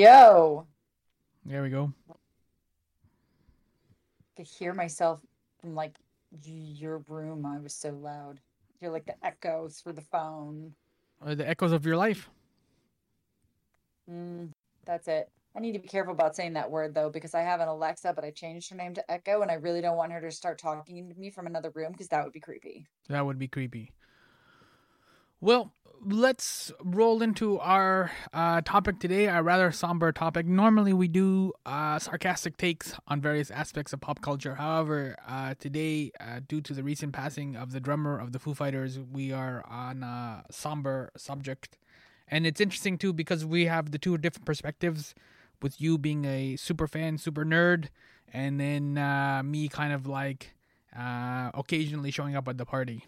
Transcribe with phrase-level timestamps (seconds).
[0.00, 0.66] Yo.
[1.44, 1.92] There we go.
[2.08, 2.14] I
[4.34, 5.20] could hear myself
[5.60, 5.94] from like
[6.42, 7.44] your room.
[7.44, 8.40] I was so loud.
[8.80, 10.72] You're like the echoes through the phone.
[11.20, 12.30] Or the echoes of your life.
[14.10, 14.52] Mm,
[14.86, 15.28] that's it.
[15.54, 18.14] I need to be careful about saying that word though, because I have an Alexa,
[18.14, 20.58] but I changed her name to Echo, and I really don't want her to start
[20.58, 22.86] talking to me from another room because that would be creepy.
[23.10, 23.92] That would be creepy.
[25.42, 25.72] Well,
[26.04, 30.44] let's roll into our uh, topic today, a rather somber topic.
[30.44, 34.56] Normally, we do uh, sarcastic takes on various aspects of pop culture.
[34.56, 38.52] However, uh, today, uh, due to the recent passing of the drummer of the Foo
[38.52, 41.78] Fighters, we are on a somber subject.
[42.28, 45.14] And it's interesting too because we have the two different perspectives
[45.62, 47.88] with you being a super fan, super nerd,
[48.30, 50.52] and then uh, me kind of like
[50.94, 53.06] uh, occasionally showing up at the party.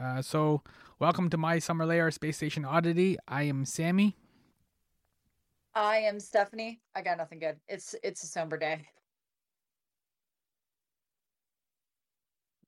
[0.00, 0.62] Uh, so,
[1.00, 3.16] welcome to my summer layer space station oddity.
[3.26, 4.16] I am Sammy.
[5.74, 6.80] I am Stephanie.
[6.94, 7.56] I got nothing good.
[7.68, 8.86] It's it's a somber day.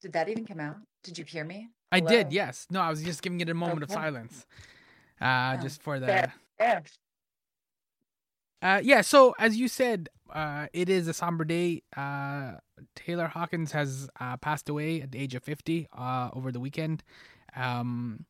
[0.00, 0.76] Did that even come out?
[1.04, 1.68] Did you hear me?
[1.92, 2.66] I did, yes.
[2.70, 4.46] No, I was just giving it a moment of silence,
[5.20, 6.32] uh, Oh, just for the.
[8.62, 8.76] Yeah.
[8.76, 11.82] Uh, yeah, so as you said, uh, it is a somber day.
[11.96, 12.52] Uh,
[12.94, 17.02] Taylor Hawkins has uh, passed away at the age of 50 uh, over the weekend.
[17.56, 18.24] Um,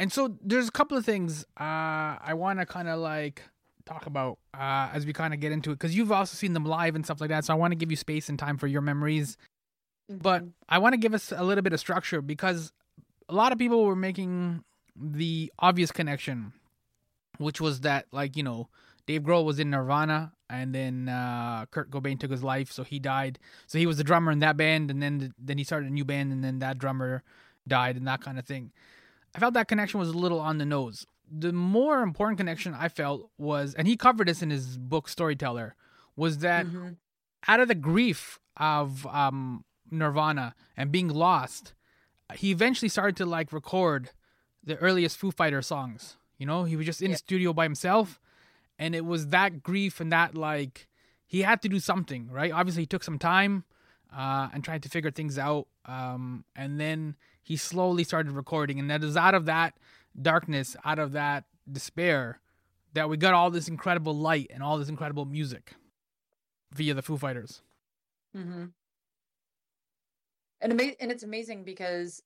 [0.00, 3.42] and so there's a couple of things uh, I want to kind of like
[3.84, 6.64] talk about uh, as we kind of get into it because you've also seen them
[6.64, 7.44] live and stuff like that.
[7.44, 9.36] So I want to give you space and time for your memories.
[10.08, 10.52] But Mhm.
[10.68, 12.72] I want to give us a little bit of structure because
[13.28, 14.64] a lot of people were making
[14.96, 16.52] the obvious connection,
[17.38, 18.68] which was that like you know
[19.06, 22.98] Dave Grohl was in Nirvana and then uh, Kurt Cobain took his life, so he
[22.98, 23.38] died.
[23.66, 26.04] So he was the drummer in that band, and then then he started a new
[26.04, 27.22] band, and then that drummer
[27.66, 28.70] died, and that kind of thing.
[29.34, 31.06] I felt that connection was a little on the nose.
[31.30, 35.74] The more important connection I felt was, and he covered this in his book Storyteller,
[36.16, 36.96] was that Mhm.
[37.48, 41.72] out of the grief of um, Nirvana and being lost,
[42.34, 44.10] he eventually started to like record
[44.62, 46.18] the earliest Foo Fighter songs.
[46.36, 47.14] You know, he was just in Yeah.
[47.14, 48.20] the studio by himself,
[48.78, 50.88] and it was that grief and that like
[51.26, 52.52] he had to do something, right?
[52.52, 53.64] Obviously, he took some time
[54.14, 58.90] uh, and tried to figure things out, um, and then he slowly started recording, and
[58.90, 59.74] that is out of that
[60.20, 62.40] darkness, out of that despair,
[62.92, 65.72] that we got all this incredible light and all this incredible music
[66.72, 67.62] via the Foo Fighters.
[68.36, 68.66] Mm-hmm.
[70.60, 72.22] And ama- and it's amazing because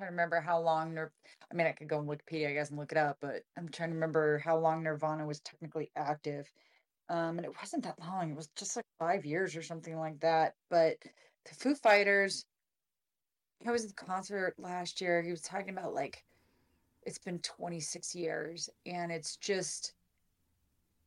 [0.00, 0.94] I remember how long.
[0.94, 1.12] Nir-
[1.50, 3.68] I mean, I could go on Wikipedia, I guess, and look it up, but I'm
[3.68, 6.50] trying to remember how long Nirvana was technically active.
[7.08, 8.30] Um, and it wasn't that long.
[8.30, 10.54] It was just like five years or something like that.
[10.70, 10.98] But
[11.46, 12.44] the Foo Fighters,
[13.66, 15.22] I was at the concert last year.
[15.22, 16.24] He was talking about like
[17.04, 19.94] it's been 26 years, and it's just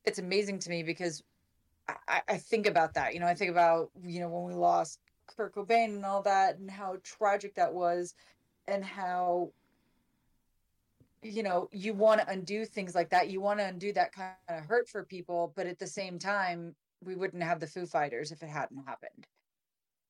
[0.06, 1.24] it's amazing to me because
[2.08, 3.14] I, I- think about that.
[3.14, 6.58] You know, I think about you know when we lost Kurt Cobain and all that,
[6.58, 8.16] and how tragic that was,
[8.72, 9.52] and how
[11.22, 13.30] you know you want to undo things like that.
[13.30, 16.76] You want to undo that kind of hurt for people, but at the same time,
[17.04, 19.28] we wouldn't have the Foo Fighters if it hadn't happened.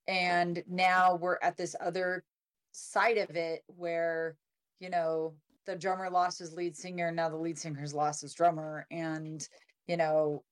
[0.08, 2.24] And now we're at this other
[2.72, 4.36] side of it where
[4.80, 5.34] you know
[5.66, 9.48] the drummer lost his lead singer, and now the lead singer's lost his drummer, and
[9.88, 10.44] you know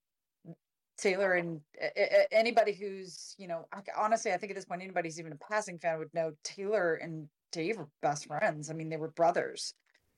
[0.97, 3.65] Taylor and a- anybody who's, you know,
[3.97, 6.95] honestly, I think at this point, anybody who's even a passing fan would know Taylor
[6.95, 8.69] and Dave were best friends.
[8.69, 9.73] I mean, they were brothers,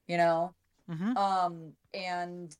[0.07, 0.53] you know?
[0.89, 1.15] Mm-hmm.
[1.17, 2.55] Um, and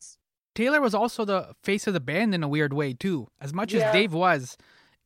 [0.56, 3.30] Taylor was also the face of the band in a weird way too.
[3.40, 3.88] As much Yeah.
[3.88, 4.58] as Dave was,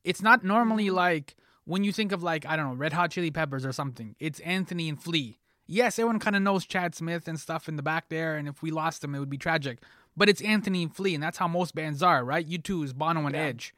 [0.04, 0.94] it's not normally Mhm.
[0.94, 4.14] like when you think of like I don't know Red Hot Chili Peppers or something.
[4.20, 5.38] It's Anthony and Flea.
[5.66, 8.62] Yes, everyone kind of knows Chad Smith and stuff in the back there, and if
[8.62, 9.82] we lost him, it would be tragic.
[10.16, 12.46] But it's Anthony and Flea, and that's how most bands are, right?
[12.46, 13.42] U2 is Bono and Yeah.
[13.42, 13.74] Edge.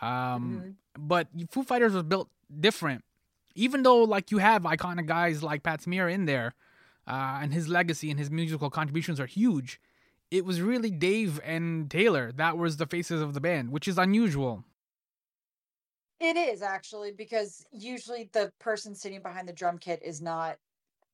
[0.00, 0.74] Um, Mhm.
[0.98, 2.28] but Foo Fighters was built
[2.60, 3.04] different.
[3.54, 6.54] Even though like you have iconic guys like Pat Smear in there,
[7.06, 9.80] uh, and his legacy and his musical contributions are huge.
[10.30, 13.98] It was really Dave and Taylor that was the faces of the band, which is
[13.98, 14.64] unusual.
[16.20, 20.56] it is actually because usually the person sitting behind the drum kit is not,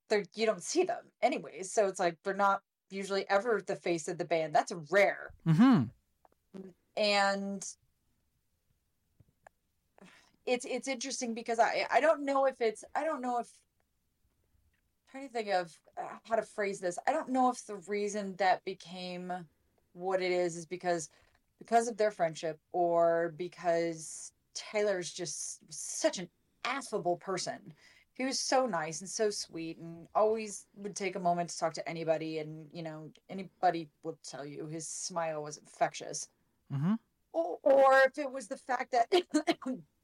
[0.08, 1.72] they're, you don't see them anyways.
[1.72, 4.54] So it's like they're not usually ever the face of the band.
[4.54, 5.32] That's rare.
[5.46, 5.84] Mm-hmm.
[6.96, 7.66] and
[10.48, 13.48] it's it's interesting because I I don't know if it's I don't know if
[15.06, 15.66] I'm trying to think of
[15.96, 16.98] uh, how to phrase this.
[17.06, 19.32] I don't know if the reason that became
[19.92, 21.08] what it is is because
[21.58, 26.28] because of their friendship or because Taylor's just such an
[26.64, 27.72] affable person.
[28.14, 31.72] he was so nice and so sweet and always would take a moment to talk
[31.74, 32.98] to anybody and you know
[33.30, 36.28] anybody would tell you his smile was infectious
[36.72, 36.94] Mm-hmm.
[37.32, 39.06] or, or if it was the fact that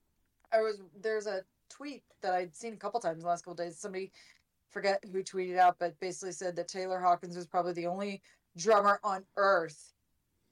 [0.55, 3.79] I was there's a tweet that I'd seen a couple times the last couple days.
[3.79, 4.12] Somebody
[4.71, 8.23] forget who tweeted out, but basically said that Taylor Hawkins was probably the only
[8.56, 9.93] drummer on earth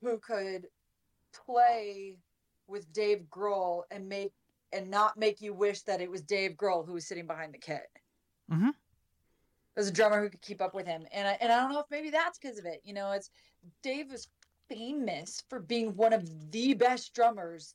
[0.01, 0.67] who could
[1.33, 2.17] play
[2.67, 4.33] with Dave Grohl and make
[4.73, 7.59] and not make you wish that it was Dave Grohl who was sitting behind the
[7.59, 7.87] kit.
[8.51, 8.75] Mhm.
[9.75, 11.81] There's a drummer who could keep up with him, and I, and I don't know
[11.81, 12.81] if maybe that's because of it.
[12.85, 13.31] You know, it's
[13.83, 14.29] Dave was
[14.69, 17.75] famous for being one of the best drummers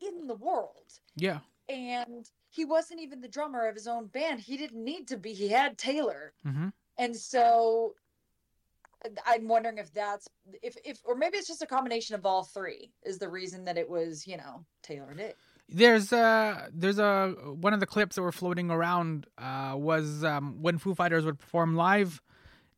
[0.00, 1.40] in the world, Yeah.
[1.68, 4.40] And he wasn't even the drummer of his own band.
[4.40, 5.32] He didn't need to be.
[5.32, 6.68] He had Taylor, Mm-hmm.
[6.98, 7.94] and so
[9.26, 10.28] I'm wondering if that's
[10.62, 13.78] if if or maybe it's just a combination of all three is the reason that
[13.78, 15.34] it was you know Taylor did.
[15.68, 20.60] There's uh there's a one of the clips that were floating around uh was um
[20.62, 22.20] when Foo Fighters would perform live,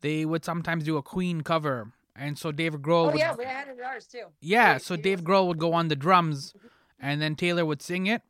[0.03, 3.07] they would sometimes do a Queen cover, and so David Grohl.
[3.07, 4.25] Oh would, yeah, we had it ours too.
[4.43, 6.53] Yeah, Dave- so Dave Dave Grohl would go on the drums,
[6.99, 8.21] and then Taylor would sing it.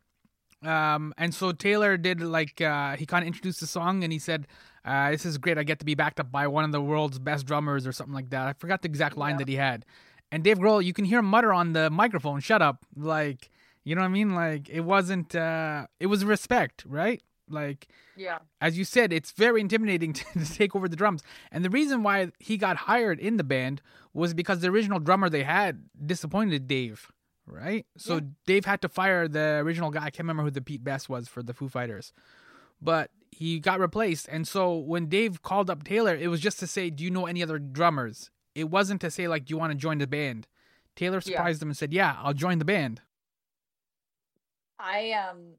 [0.63, 4.19] Um, and so Taylor did like uh, he kind of introduced the song, and he
[4.19, 4.47] said,
[4.85, 5.57] uh, "This is great.
[5.59, 8.15] I get to be backed up by one of the world's best drummers, or something
[8.15, 9.39] like that." I forgot the exact line Yeah.
[9.39, 9.87] that he had.
[10.33, 13.51] And Dave Grohl, you can hear him mutter on the microphone, "Shut up!" Like
[13.85, 14.35] you know what I mean?
[14.35, 15.35] Like it wasn't.
[15.35, 17.23] Uh, it was respect, right?
[17.49, 18.39] Like Yeah.
[18.61, 21.23] as you said, it's very intimidating to, to take over the drums.
[21.51, 23.81] And the reason why he got hired in the band
[24.13, 27.11] was because the original drummer they had disappointed Dave,
[27.51, 27.87] right?
[27.97, 28.21] So Yeah.
[28.47, 30.01] Dave had to fire the original guy.
[30.05, 32.13] I can't remember who the Pete Best was for the Foo Fighters,
[32.81, 34.29] but he got replaced.
[34.29, 37.27] And so when Dave called up Taylor, it was just to say, "Do you know
[37.27, 40.47] any other drummers?" It wasn't to say like, "Do you want to join the band?"
[40.97, 41.23] Taylor Yeah.
[41.23, 43.03] surprised him and said, "Yeah, I'll join the band."
[44.79, 45.57] I um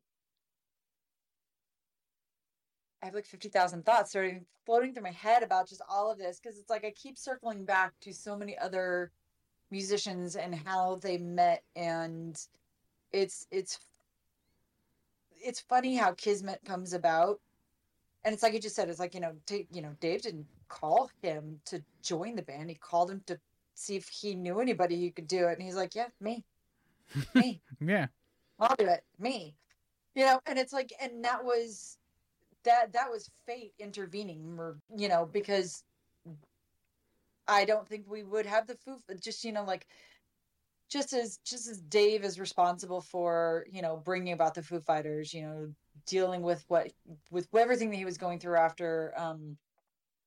[3.01, 6.39] I have like 50,000 thoughts starting floating through my head about just all of this
[6.39, 9.11] because it's like I keep circling back to so many other
[9.71, 12.39] musicians and how they met and
[13.11, 13.79] it's it's
[15.43, 17.39] it's funny how kismet comes about.
[18.23, 19.33] And it's like you just said it's like you know
[19.71, 22.69] you know Dave didn't call him to join the band.
[22.69, 23.39] He called him to
[23.73, 25.53] see if he knew anybody who could do it.
[25.53, 26.43] And he's like yeah me.
[27.33, 27.61] Me.
[27.83, 28.07] Yeah,
[28.59, 29.03] I'll do it.
[29.17, 29.55] Me.
[30.13, 31.97] You know, and it's like and that was
[32.63, 35.83] that that was fate intervening or you know, because
[37.51, 39.87] I don't think we would have the foo just you know like
[40.91, 45.33] just as just as Dave is responsible for, you know, bringing about the Foo Fighters,
[45.33, 45.73] you know,
[46.05, 46.91] dealing with what
[47.31, 49.57] with everything that he was going through after um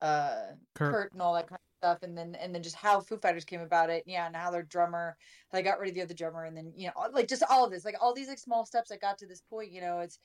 [0.01, 0.93] uh Kurt.
[0.93, 3.45] Kurt and all that kind of stuff, and then and then just how Foo Fighters
[3.45, 5.17] came about it, yeah, and how their drummer,
[5.53, 7.71] they got rid of the other drummer, and then you know, like just all of
[7.71, 10.19] this, like all these like small steps that got to this point, you know, it's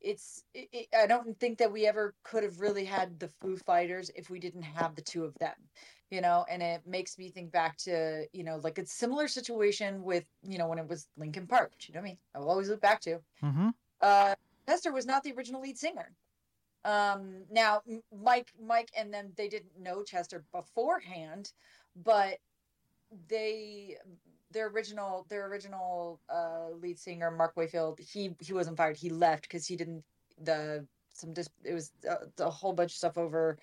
[0.00, 3.56] it's it, it, I don't think that we ever could have really had the Foo
[3.56, 5.54] Fighters if we didn't have the two of them,
[6.10, 10.02] you know, and it makes me think back to you know like a similar situation
[10.02, 12.68] with you know when it was Linkin Park, which you know me, I will always
[12.68, 13.20] look back to.
[13.42, 13.68] mm-hmm.
[14.00, 14.34] Uh,
[14.66, 16.12] Chester was not the original lead singer.
[16.84, 17.82] Um, now
[18.22, 21.52] Mike, Mike, and them they didn't know Chester beforehand,
[22.04, 22.38] but
[23.28, 23.96] they
[24.52, 29.42] their original their original uh, lead singer Mark Wakefield he he wasn't fired he left
[29.42, 30.04] because he didn't
[30.42, 33.58] the some dis it was a, a whole bunch of stuff over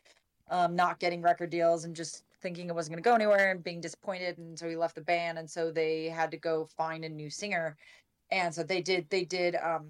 [0.49, 3.63] um, not getting record deals and just thinking it wasn't going to go anywhere and
[3.63, 7.03] being disappointed and so he left the band and so they had to go find
[7.05, 7.77] a new singer.
[8.31, 9.89] And so they did they did um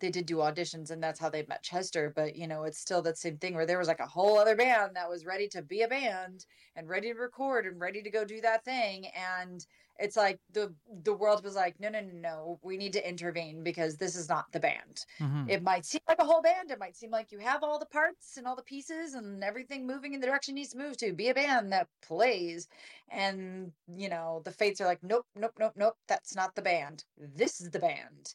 [0.00, 3.02] they did do auditions and that's how they met Chester but you know it's still
[3.02, 5.62] that same thing where there was like a whole other band that was ready to
[5.62, 9.06] be a band and ready to record and ready to go do that thing.
[9.08, 9.64] And
[10.00, 13.62] it's like the the world was like no no no no we need to intervene
[13.62, 15.04] because this is not the band.
[15.20, 15.48] Mm-hmm.
[15.48, 16.70] it might seem like a whole band.
[16.70, 19.86] It might seem like you have all the parts and all the pieces and everything
[19.86, 21.12] moving in the direction it needs to move to.
[21.12, 22.66] Be a band that plays
[23.10, 27.04] and you know the fates are like nope nope nope nope that's not the band.
[27.18, 28.34] This is the band.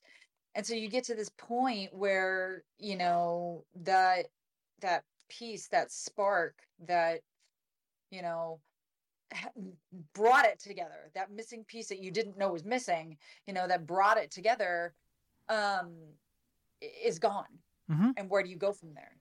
[0.53, 4.27] And so you get to this point where you know that
[4.81, 6.53] that piece that spark
[6.87, 7.21] that
[8.11, 8.59] you know
[10.13, 13.85] brought it together that missing piece that you didn't know was missing you know that
[13.85, 14.93] brought it together
[15.49, 15.93] um
[16.81, 18.13] is gone Mhm.
[18.17, 19.15] and where do you go from there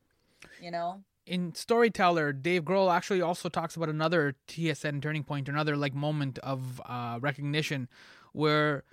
[0.60, 5.74] you know in Storyteller, Dave Grohl actually also talks about another TSN turning point, another
[5.74, 7.88] like moment of uh, recognition,
[8.34, 8.84] where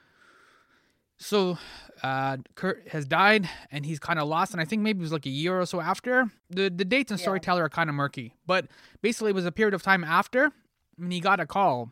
[1.17, 1.57] so
[2.01, 5.11] uh, Kurt has died and he's kind of lost, and I think maybe it was
[5.11, 6.31] like a year or so after.
[6.49, 7.23] the The dates in Yeah.
[7.23, 8.67] Storyteller are kind of murky, but
[9.01, 10.51] basically it was a period of time after,
[10.99, 11.91] and he got a call,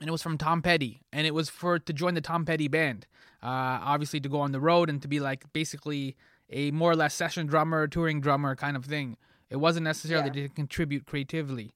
[0.00, 2.68] and it was from Tom Petty, and it was for to join the Tom Petty
[2.68, 3.06] band,
[3.42, 3.46] uh,
[3.82, 6.16] obviously to go on the road and to be like basically
[6.50, 9.16] a more or less session drummer, touring drummer kind of thing.
[9.50, 10.48] It wasn't necessarily Yeah.
[10.48, 11.74] to contribute creatively.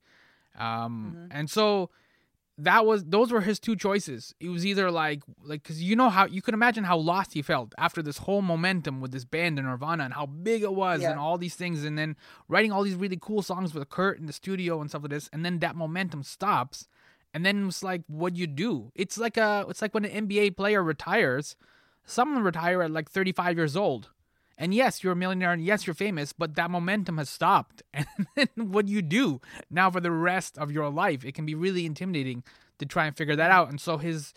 [0.56, 1.28] Um, Mhm.
[1.30, 1.90] and so
[2.60, 4.34] that was those were his two choices.
[4.40, 7.40] It was either like like because you know how you can imagine how lost he
[7.42, 11.00] felt after this whole momentum with this band and Nirvana and how big it was
[11.02, 11.10] Yeah.
[11.12, 12.16] and all these things, and then
[12.48, 15.30] writing all these really cool songs with Kurt in the studio and stuff like this,
[15.32, 16.88] and then that momentum stops,
[17.32, 18.90] and then it's like what do you do?
[18.96, 21.56] It's like a it's like when an NBA player retires.
[22.10, 24.08] Some of them retire at like 35 years old.
[24.60, 27.82] And yes, you're a millionaire and yes, you're famous, but that momentum has stopped.
[27.94, 31.24] And then what do you do now for the rest of your life?
[31.24, 32.42] It can be really intimidating
[32.78, 33.68] to try and figure that out.
[33.70, 34.34] And so his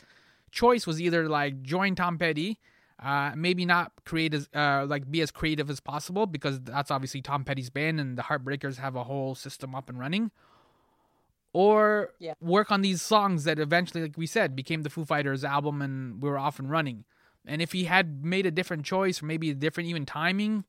[0.51, 2.59] choice was either like join Tom Petty,
[3.01, 7.21] uh, maybe not create as uh, like be as creative as possible because that's obviously
[7.23, 10.29] Tom Petty's band and the Heartbreakers have a whole system up and running.
[11.53, 12.33] Or Yeah.
[12.39, 16.21] work on these songs that eventually, like we said, became the Foo Fighters album and
[16.21, 17.03] we were off and running.
[17.45, 20.65] And if he had made a different choice or maybe a different even timing,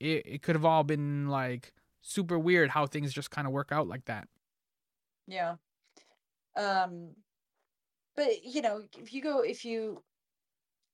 [0.00, 3.72] it, it could have all been like super weird how things just kind of work
[3.72, 4.28] out like that.
[5.26, 5.56] Yeah.
[6.56, 7.10] Um
[8.16, 10.02] but you know, if you go if you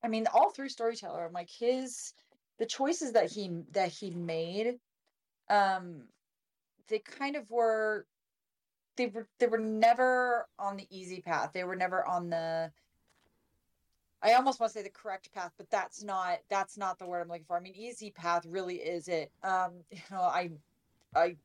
[0.02, 2.12] I mean all through storyteller, like his
[2.58, 4.78] the choices that he that he made
[5.50, 6.04] um
[6.88, 8.06] they kind of were
[8.96, 11.52] they were they were never on the easy path.
[11.52, 12.72] They were never on the
[14.24, 17.20] I almost want to say the correct path, but that's not that's not the word
[17.20, 17.56] I'm looking for.
[17.56, 19.30] I mean, easy path really is it.
[19.42, 20.50] Um, you know, I
[21.14, 21.36] I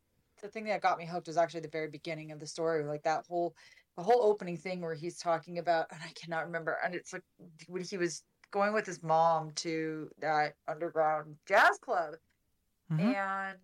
[0.41, 3.03] the thing that got me hooked was actually the very beginning of the story, like
[3.03, 3.53] that whole
[3.98, 7.24] the whole opening thing where he's talking about, and I cannot remember, and it's like
[7.67, 12.15] when he was going with his mom to that underground jazz club,
[12.91, 13.13] Mhm.
[13.13, 13.57] and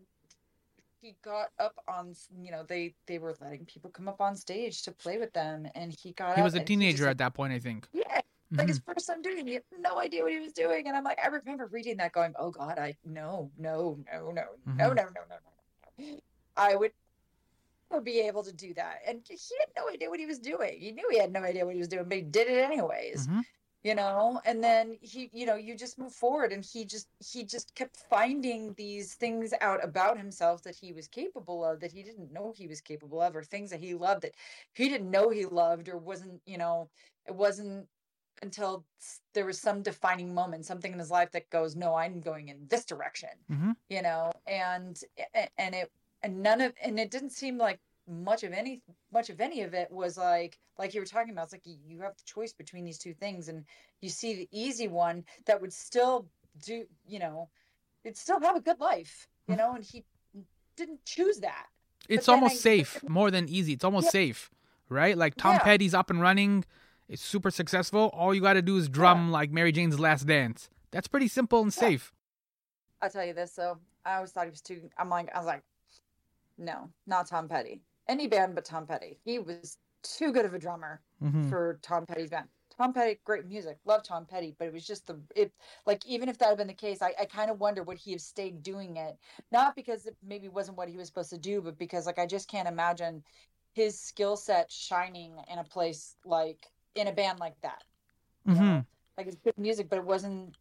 [1.01, 4.81] he got up on, you know, they they were letting people come up on stage
[4.83, 7.53] to play with them, and he got He was a teenager like, at that point,
[7.53, 7.87] I think.
[7.93, 8.21] yeah,
[8.57, 10.95] like his first time doing it, he had no idea what he was doing, and
[10.97, 14.73] I'm like, I remember reading that, going, "Oh God, I no, no, no, no, no,
[14.73, 14.77] Mhm.
[14.77, 15.37] no, no, no, no,
[15.99, 16.19] no.
[16.57, 16.93] I would
[17.91, 20.79] never be able to do that." And he had no idea what he was doing.
[20.79, 23.27] He knew he had no idea what he was doing, but he did it anyways.
[23.27, 23.45] Mhm.
[23.83, 27.43] You know, and then he, you know, you just move forward, and he just, he
[27.45, 32.01] just kept finding these things out about himself that he was capable of, that he
[32.01, 34.33] didn't know he was capable of, or things that he loved that
[34.73, 36.89] he didn't know he loved, or wasn't, you know,
[37.27, 37.87] it wasn't
[38.41, 38.85] until
[39.33, 42.67] there was some defining moment, something in his life that goes, no, I'm going in
[42.67, 43.75] this direction, Mhm.
[43.89, 45.01] you know, and
[45.57, 45.91] and it
[46.23, 49.73] and none of and it didn't seem like much of any much of any of
[49.73, 51.45] it was like like you were talking about.
[51.45, 53.65] It's like you you have the choice between these two things, and
[54.01, 56.27] you see the easy one that would still
[56.63, 57.49] do, you know,
[58.03, 60.03] it'd still have a good life, you know, and he
[60.75, 61.67] didn't choose that.
[62.07, 63.73] It's almost I- safe, more than easy.
[63.73, 64.11] It's almost Yeah.
[64.11, 64.51] safe,
[64.89, 65.17] right?
[65.17, 65.63] Like Tom Yeah.
[65.63, 66.63] Petty's up and running,
[67.07, 68.09] it's super successful.
[68.13, 70.69] All you got to do is drum like Mary Jane's Last Dance.
[70.91, 71.79] That's pretty simple and Yeah.
[71.79, 72.13] safe.
[73.01, 73.79] I'll tell you this though.
[74.05, 74.89] I always thought he was too.
[74.97, 75.63] I'm like, I was like,
[76.57, 77.81] no, not Tom Petty.
[78.07, 79.19] Any band but Tom Petty.
[79.23, 81.49] He was too good of a drummer Mhm.
[81.49, 82.47] for Tom Petty's band.
[82.77, 85.51] Tom Petty, great music, love Tom Petty, but it was just the it.
[85.85, 88.11] Like even if that had been the case, I, I kind of wonder would he
[88.11, 89.17] have stayed doing it?
[89.51, 92.25] Not because it maybe wasn't what he was supposed to do, but because like I
[92.25, 93.23] just can't imagine
[93.73, 97.83] his skill set shining in a place like in a band like that.
[98.47, 98.61] you know?
[98.61, 98.85] Mhm.
[99.17, 100.55] Like it's good music, but it wasn't.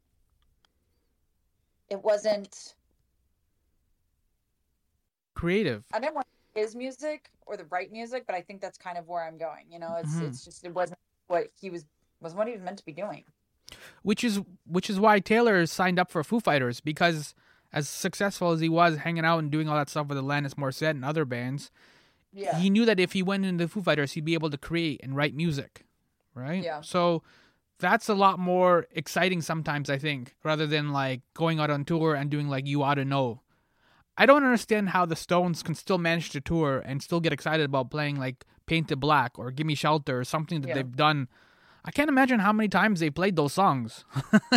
[1.91, 2.75] It wasn't.
[5.35, 5.85] Creative.
[5.93, 9.09] I didn't want his music or the right music, but I think that's kind of
[9.09, 9.67] where I'm going.
[9.71, 10.29] You know, it's Mhm.
[10.29, 11.85] it's just it wasn't what he was
[12.21, 13.25] wasn't what he was meant to be doing.
[14.03, 17.35] which is which is why Taylor signed up for Foo Fighters because
[17.73, 20.91] as successful as he was hanging out and doing all that stuff with Alanis Morissette
[20.91, 21.73] and other bands,
[22.33, 22.57] Yeah.
[22.59, 25.17] he knew that if he went into Foo Fighters, he'd be able to create and
[25.17, 25.85] write music,
[26.35, 26.63] right?
[26.63, 26.81] Yeah.
[26.81, 27.23] So
[27.79, 32.15] that's a lot more exciting sometimes, I think, rather than like going out on tour
[32.15, 33.41] and doing like you ought to know.
[34.17, 37.65] I don't understand how the Stones can still manage to tour and still get excited
[37.65, 40.75] about playing like Paint It Black or Gimme Shelter or something that Yeah.
[40.75, 41.29] they've done.
[41.85, 44.05] I can't imagine how many times they played those songs.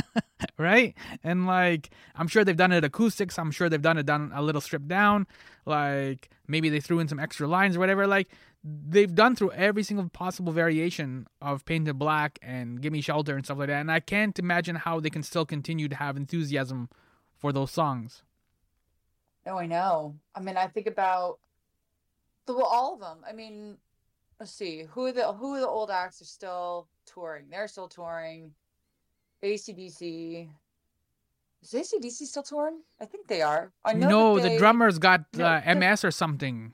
[0.58, 0.96] right?
[1.24, 4.42] And like I'm sure they've done it acoustics, I'm sure they've done it done a
[4.42, 5.28] little stripped down.
[5.66, 8.08] Like maybe they threw in some extra lines or whatever.
[8.08, 8.30] Like
[8.64, 13.46] they've done through every single possible variation of Paint It Black and Gimme Shelter and
[13.46, 13.82] stuff like that.
[13.82, 16.90] And I can't imagine how they can still continue to have enthusiasm
[17.36, 18.24] for those songs.
[19.46, 20.16] Oh, I know.
[20.36, 21.40] I mean, I think about
[22.46, 23.20] the well, all of them.
[23.28, 23.78] I mean,
[24.40, 27.46] let's see who the who the old acts are still touring.
[27.50, 28.54] They're still touring.
[29.44, 30.50] ACDC.
[31.64, 32.82] Is ACDC still touring?
[33.02, 33.72] I think they are.
[33.84, 34.08] I know.
[34.10, 36.74] no, they- the drummer's got No, uh, MS or something.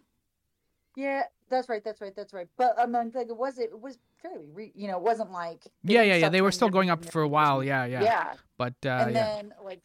[0.95, 1.83] Yeah, that's right.
[1.83, 2.15] That's right.
[2.15, 2.47] That's right.
[2.57, 5.63] But I mean, like, it was it was fairly, re, you know, it wasn't like
[5.83, 6.29] Yeah, yeah, yeah.
[6.29, 7.63] They were still going up for a while.
[7.63, 8.03] Yeah, yeah.
[8.03, 9.25] Yeah, But uh, and yeah.
[9.35, 9.81] then like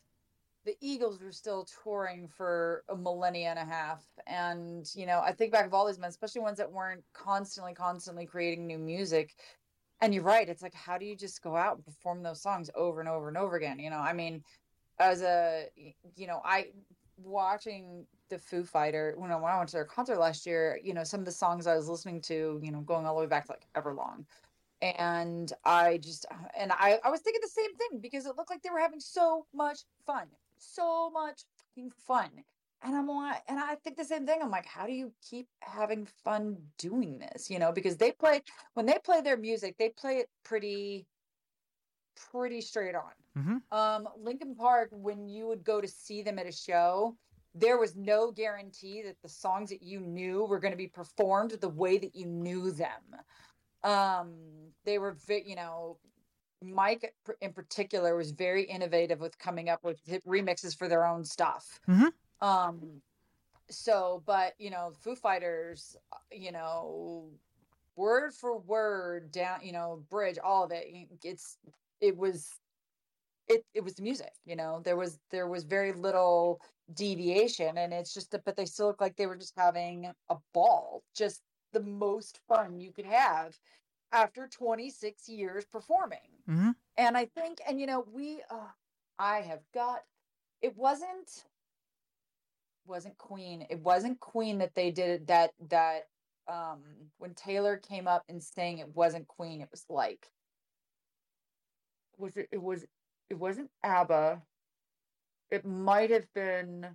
[0.64, 4.04] the Eagles were still touring for a millennia and a half.
[4.26, 7.72] And, you know, I think back of all these men, especially ones that weren't constantly,
[7.72, 9.34] constantly creating new music.
[10.00, 10.48] And you're right.
[10.48, 13.28] It's like, how do you just go out and perform those songs over and over
[13.28, 13.78] and over again?
[13.78, 14.44] You know, I mean,
[14.98, 15.66] as a,
[16.16, 16.68] you know, I
[17.16, 21.20] watching the Foo Fighter when I, went to their concert last year, you know, some
[21.20, 23.52] of the songs I was listening to, you know, going all the way back to
[23.52, 24.24] like Everlong
[24.82, 26.26] and I just
[26.58, 29.00] and I I was thinking the same thing because it looked like they were having
[29.00, 30.26] so much fun,
[30.58, 31.42] so much
[32.06, 32.30] fun.
[32.82, 34.38] And I'm like, and I think the same thing.
[34.40, 37.50] I'm like, how do you keep having fun doing this?
[37.50, 38.42] You know, because they play
[38.74, 41.06] when they play their music, they play it pretty,
[42.30, 43.12] pretty straight on.
[43.36, 43.76] Mm-hmm.
[43.76, 47.16] Um, Linkin Park, when you would go to see them at a show,
[47.54, 51.52] there was no guarantee that the songs that you knew were going to be performed
[51.52, 53.02] the way that you knew them
[53.84, 54.34] um
[54.84, 55.98] they were you know
[56.62, 61.80] mike in particular was very innovative with coming up with remixes for their own stuff
[61.88, 62.08] mm-hmm.
[62.40, 63.00] Um
[63.70, 65.96] so but you know foo fighters
[66.32, 67.26] you know
[67.96, 70.86] word for word down you know bridge all of it
[71.24, 71.58] it's
[72.00, 72.48] it was
[73.48, 76.60] it it was the music you know there was there was very little
[76.94, 80.36] deviation and it's just that, but they still look like they were just having a
[80.54, 81.42] ball just
[81.72, 83.54] the most fun you could have
[84.12, 86.18] after 26 years performing.
[86.48, 86.70] Mm-hmm.
[86.96, 88.68] And I think, and you know, we, uh,
[89.18, 90.00] I have got,
[90.62, 91.44] it wasn't,
[92.88, 93.66] wasn't Queen.
[93.70, 96.08] It wasn't Queen that they did that, that,
[96.48, 96.80] um,
[97.18, 100.30] when Taylor came up and saying it wasn't Queen, it was like,
[102.16, 102.86] was it, it was,
[103.30, 104.40] it wasn't ABBA.
[105.50, 106.86] It might have been,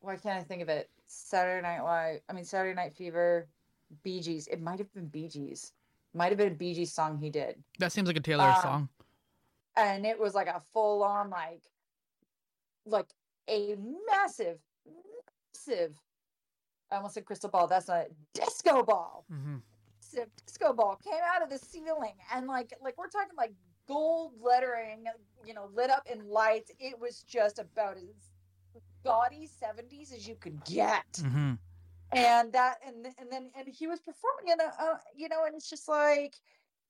[0.00, 0.88] why can't I think of it?
[1.08, 2.20] Saturday Night Live.
[2.28, 3.48] I mean Saturday Night Fever,
[4.02, 4.46] Bee Gees.
[4.48, 5.72] It might have been Bee Gees.
[6.14, 7.62] Might have been a Bee Gees song he did.
[7.78, 8.88] That seems like a Taylor um, song.
[9.76, 11.62] And it was like a full on like
[12.86, 13.06] like
[13.48, 13.76] a
[14.10, 14.58] massive,
[15.54, 15.98] massive
[16.90, 17.66] I almost said crystal ball.
[17.66, 19.24] That's not a disco ball.
[19.32, 19.56] Mm-hmm.
[20.46, 23.52] Disco ball came out of the ceiling and like like we're talking like
[23.88, 25.04] gold lettering,
[25.44, 26.70] you know, lit up in lights.
[26.78, 28.30] It was just about as
[29.04, 31.10] gaudy 70s as you could get.
[31.14, 31.54] Mm-hmm.
[32.12, 35.56] And that, and and then, and he was performing in a, uh, you know, and
[35.56, 36.36] it's just like,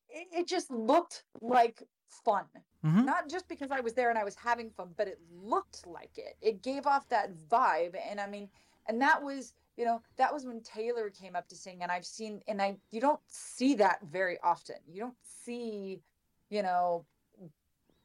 [0.08, 1.82] it, it just looked like
[2.24, 2.44] fun.
[2.84, 3.04] Mm-hmm.
[3.04, 6.12] Not just because I was there and I was having fun, but it looked like
[6.16, 6.36] it.
[6.40, 7.96] It gave off that vibe.
[8.08, 8.48] And I mean,
[8.86, 11.82] and that was, you know, that was when Taylor came up to sing.
[11.82, 14.76] And I've seen, and I, you don't see that very often.
[14.86, 16.00] You don't see,
[16.48, 17.04] you know,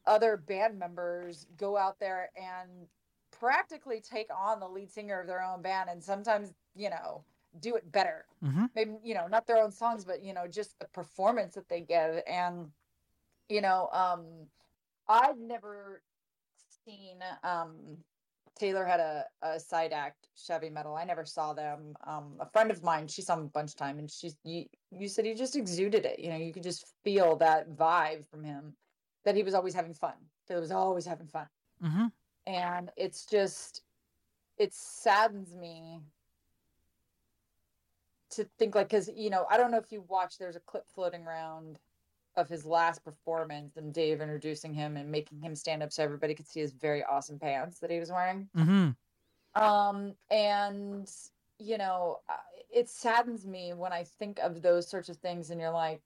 [0.06, 2.88] other band members go out there and
[3.30, 7.24] practically take on the lead singer of their own band and sometimes, you know,
[7.60, 8.24] do it better.
[8.44, 8.66] Mm-hmm.
[8.74, 11.80] Maybe, you know, not their own songs, but, you know, just the performance that they
[11.80, 12.22] give.
[12.26, 12.68] And,
[13.48, 14.24] you know, um,
[15.08, 16.02] I've never
[16.84, 17.76] seen, um,
[18.58, 20.94] Taylor had a, a side act, Chevy Metal.
[20.94, 21.94] I never saw them.
[22.06, 24.66] Um, a friend of mine, she saw him a bunch of time, and she's you,
[24.90, 26.18] you said he just exuded it.
[26.18, 28.74] You know, you could just feel that vibe from him,
[29.24, 30.14] that he was always having fun.
[30.46, 31.46] Taylor was always having fun.
[31.82, 32.06] Mm-hmm
[32.46, 33.82] and it's just
[34.58, 36.00] it saddens me
[38.32, 40.84] to think like because you know i don't know if you watch there's a clip
[40.94, 41.78] floating around
[42.36, 46.34] of his last performance and dave introducing him and making him stand up so everybody
[46.34, 49.62] could see his very awesome pants that he was wearing mm-hmm.
[49.62, 51.10] um and
[51.58, 52.18] you know
[52.74, 56.02] it saddens me when i think of those sorts of things and you're like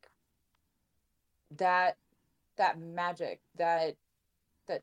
[1.57, 1.97] that
[2.57, 3.97] that magic that,
[4.67, 4.83] that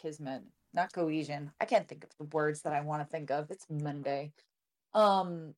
[0.00, 1.50] kismet, not cohesion.
[1.60, 3.50] I can't think of the words that I want to think of.
[3.50, 4.32] It's Monday.
[4.94, 5.54] Um,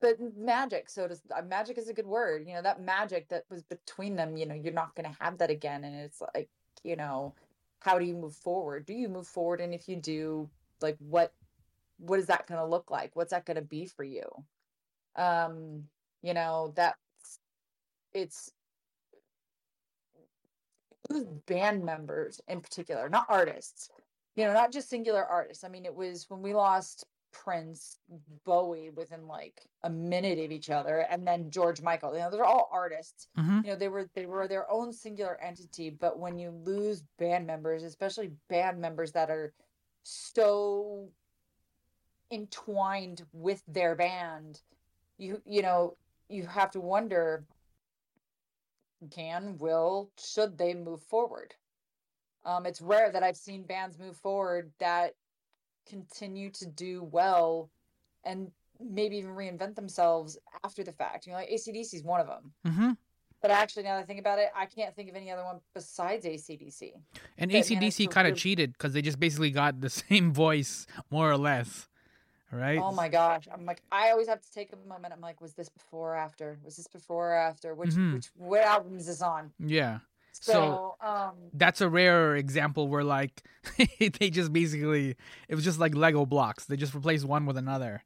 [0.00, 0.88] but magic.
[0.90, 2.46] So does uh, magic is a good word.
[2.46, 4.36] You know that magic that was between them.
[4.36, 6.48] You know you're not going to have that again, and it's like
[6.84, 7.34] you know
[7.80, 8.86] how do you move forward?
[8.86, 9.60] Do you move forward?
[9.60, 10.48] And if you do,
[10.80, 11.32] like what
[11.98, 13.10] what is that going to look like?
[13.14, 14.28] What's that going to be for you?
[15.16, 15.84] Um,
[16.22, 16.96] you know that
[18.12, 18.52] it's
[21.46, 23.90] band members in particular, not artists,
[24.36, 25.64] you know, not just singular artists.
[25.64, 27.98] I mean, it was when we lost Prince,
[28.44, 32.12] Bowie within like a minute of each other, and then George Michael.
[32.14, 33.28] You know, they're all artists.
[33.38, 33.60] Mm-hmm.
[33.64, 35.90] You know, they were they were their own singular entity.
[35.90, 39.52] But when you lose band members, especially band members that are
[40.02, 41.08] so
[42.30, 44.60] entwined with their band,
[45.18, 45.96] you you know,
[46.28, 47.44] you have to wonder
[49.10, 51.54] can, will, should they move forward.
[52.44, 55.14] Um, it's rare that I've seen bands move forward that
[55.88, 57.70] continue to do well
[58.24, 61.26] and maybe even reinvent themselves after the fact.
[61.26, 62.52] You know, like ACDC is one of them.
[62.66, 62.90] Mm-hmm.
[63.40, 65.60] But actually, now that I think about it, I can't think of any other one
[65.72, 66.92] besides ACDC.
[67.38, 71.30] And ACDC kind of really- cheated because they just basically got the same voice, more
[71.30, 71.88] or less.
[72.50, 72.78] Right?
[72.78, 73.46] Oh my gosh.
[73.52, 75.12] I'm like, I always have to take a moment.
[75.12, 76.58] I'm like, was this before or after?
[76.64, 77.74] Was this before or after?
[77.74, 78.14] Which, Mhm.
[78.14, 79.52] which, what album is this on?
[79.58, 79.98] Yeah.
[80.40, 83.42] So, So- um, That's a rare example where, like,
[83.98, 85.16] they just basically,
[85.48, 86.64] it was just like Lego blocks.
[86.66, 88.02] They just replaced one with another.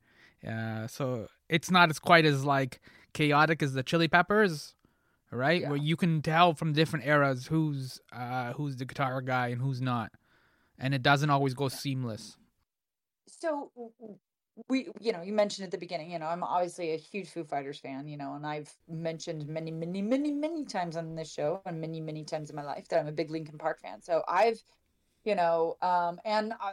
[0.47, 2.81] Uh, so it's not as quite as, like,
[3.15, 4.75] chaotic as the Chili Peppers,
[5.31, 5.61] right?
[5.63, 5.69] Yeah.
[5.69, 9.81] Where you can tell from different eras who's uh, who's the guitar guy and who's
[9.81, 10.11] not.
[10.79, 12.37] And it doesn't always go seamless.
[13.29, 13.71] so
[14.69, 17.45] we, you know, you mentioned at the beginning, you know, I'm obviously a huge Foo
[17.45, 21.63] Fighters fan, you know, and I've mentioned many, many, many, many times on this show
[21.65, 24.03] and many, many times in my life that I'm a big Linkin Park fan.
[24.03, 24.63] So I've,
[25.25, 26.73] you know, um, and I,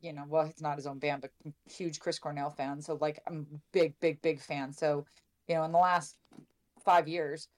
[0.00, 2.80] you know, well, it's not his own band, but huge Chris Cornell fan.
[2.80, 4.72] So like, I'm big, big, big fan.
[4.72, 5.04] So,
[5.46, 6.16] you know, in the last
[6.82, 7.48] five years,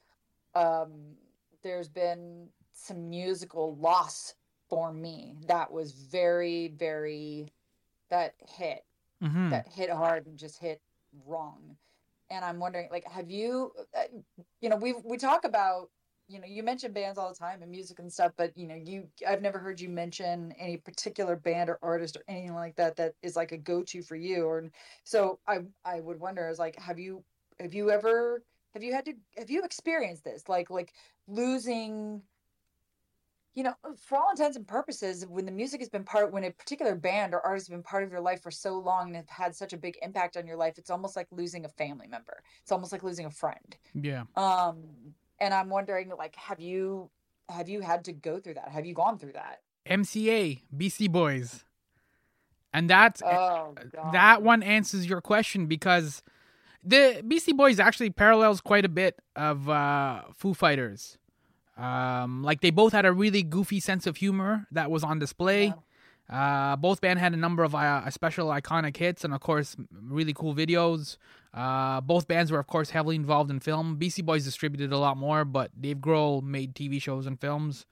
[0.54, 1.14] um,
[1.62, 4.34] there's been some musical loss
[4.68, 7.52] for me that was very, very
[8.10, 8.84] that hit
[9.22, 10.82] hmm that hit hard and just hit
[11.12, 11.78] wrong.
[12.30, 14.04] And I'm wondering, like, have you, uh,
[14.60, 15.90] you know, we we talk about,
[16.28, 18.74] you know, you mention bands all the time and music and stuff, but you know,
[18.74, 22.96] you I've never heard you mention any particular band or artist or anything like that
[22.96, 24.44] that is like a go-to for you.
[24.46, 24.70] Or
[25.04, 27.24] so I I would wonder is like, have you
[27.60, 30.94] have you ever have you had to have you experienced this like like
[31.26, 32.22] losing
[33.54, 36.50] you know, for all intents and purposes, when the music has been part, when a
[36.50, 39.28] particular band or artist has been part of your life for so long and have
[39.28, 42.42] had such a big impact on your life, it's almost like losing a family member.
[42.62, 43.76] It's almost like losing a friend.
[43.94, 44.24] Yeah.
[44.36, 44.82] Um,
[45.38, 47.10] and I'm wondering, like, have you
[47.48, 48.68] have you had to go through that?
[48.68, 49.60] Have you gone through that?
[49.86, 51.64] MCA, Beastie Boys.
[52.72, 53.74] And that Oh,
[54.12, 56.22] that one answers your question because
[56.82, 61.18] the Beastie Boys actually parallels quite a bit of uh, Foo Fighters.
[61.76, 65.72] Um, like they both had a really goofy sense of humor that was on display.
[66.30, 70.32] Uh, both band had a number of uh, special iconic hits and of course really
[70.32, 71.16] cool videos.
[71.52, 73.96] Uh, both bands were of course heavily involved in film.
[73.96, 77.86] Beastie Boys distributed a lot more, but Dave Grohl made TV shows and films.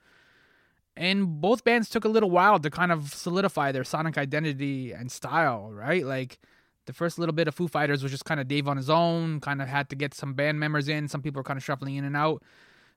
[0.97, 5.11] And both bands took a little while to kind of solidify their sonic identity and
[5.11, 6.05] style, right?
[6.05, 6.39] Like
[6.85, 9.39] the first little bit of Foo Fighters was just kind of Dave on his own,
[9.39, 11.07] kind of had to get some band members in.
[11.07, 12.43] Some people were kind of shuffling in and out.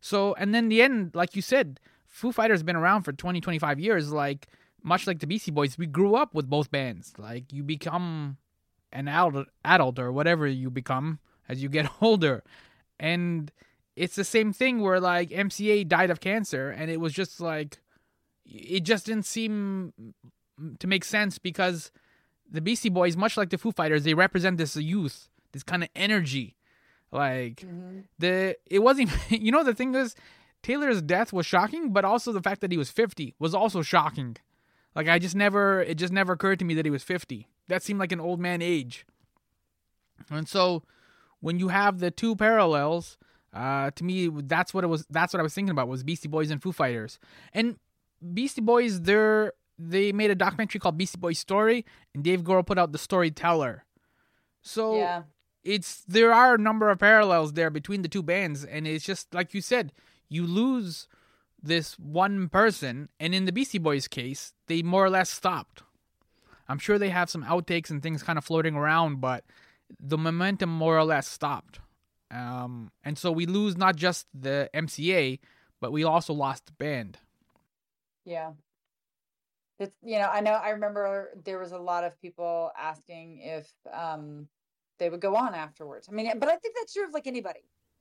[0.04, 3.80] So, and then the end, like you said, Foo Fighters been around for 20, 25
[3.80, 4.12] years.
[4.12, 4.48] Like,
[4.82, 7.14] much like the Beastie Boys, we grew up with both bands.
[7.16, 8.36] Like, you become
[8.92, 12.44] an adult, adult or whatever you become as you get older.
[13.00, 13.50] And
[13.96, 17.80] it's the same thing where, like, MCA died of cancer, and it was just like,
[18.44, 19.94] it just didn't seem
[20.80, 21.90] to make sense because
[22.50, 25.88] the Beastie Boys, much like the Foo Fighters, they represent this youth, this kind of
[25.96, 26.56] energy.
[27.14, 28.04] Like, Mhm.
[28.18, 30.14] the it wasn't you know the thing is
[30.62, 34.36] Taylor's death was shocking, but also the fact that he was 50 was also shocking.
[34.96, 37.48] Like I just never it just never occurred to me that he was 50.
[37.68, 39.06] That seemed like an old man age.
[40.30, 40.82] And so
[41.40, 43.16] when you have the two parallels,
[43.52, 46.28] uh to me that's what it was that's what I was thinking about was Beastie
[46.28, 47.18] Boys and Foo Fighters.
[47.52, 47.76] And
[48.32, 52.78] Beastie Boys they're they made a documentary called Beastie Boys Story and Dave Grohl put
[52.78, 53.84] out The Storyteller.
[54.62, 55.22] So yeah,
[55.64, 59.34] it's there are a number of parallels there between the two bands and it's just
[59.34, 59.92] like you said
[60.28, 61.08] you lose
[61.62, 65.82] this one person and in the beastie Boys case they more or less stopped.
[66.68, 69.44] I'm sure they have some outtakes and things kind of floating around but
[69.98, 71.80] the momentum more or less stopped.
[72.30, 75.40] Um, and so we lose not just the MCA
[75.80, 77.18] but we also lost the band.
[78.24, 78.52] Yeah.
[79.78, 83.70] It's you know, I know I remember there was a lot of people asking if
[83.92, 84.48] um
[84.98, 86.08] they would go on afterwards.
[86.10, 87.60] I mean, but I think that's true of like anybody.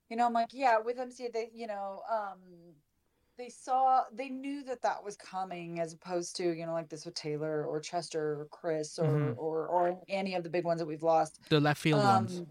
[0.10, 2.40] You know, I'm like, yeah, with MCA, they, you know, um,
[3.38, 7.06] they saw, they knew that that was coming, as opposed to, you know, like this
[7.06, 9.38] with Taylor or Chester or Chris or Mhm.
[9.38, 11.40] or or any of the big ones that we've lost.
[11.50, 12.48] the left field ones Um,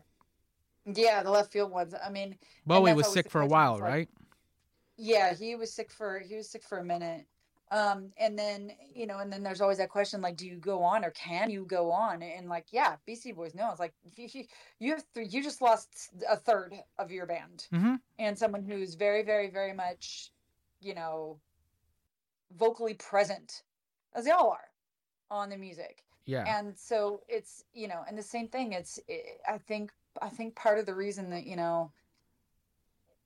[0.95, 1.95] yeah, the left field ones.
[1.95, 4.09] I mean, Bowie was sick for a while like- right
[4.97, 7.27] yeah, he was sick for he was sick for a minute.
[7.73, 10.83] Um, and then you know, and then there's always that question like, do you go
[10.83, 12.23] on or can you go on?
[12.23, 14.45] And like, yeah, Beastie Boys, no, it's like you,
[14.79, 17.95] you, have three you just lost a third of your band mm-hmm.
[18.19, 20.31] and someone who's very, very, very much,
[20.83, 21.39] you know,
[22.59, 23.63] vocally present,
[24.15, 24.69] as they all are,
[25.31, 29.55] on the music yeah and so it's you know and the same thing it's i
[29.55, 31.91] i think i think part of the reason that you know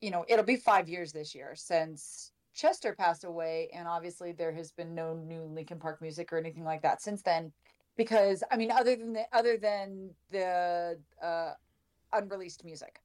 [0.01, 4.53] you know it'll be five years this year since chester passed away and obviously there
[4.53, 7.53] has been no new linkin park music or anything like that since then
[7.97, 11.53] because i mean other than the other than the uh
[12.13, 13.01] unreleased music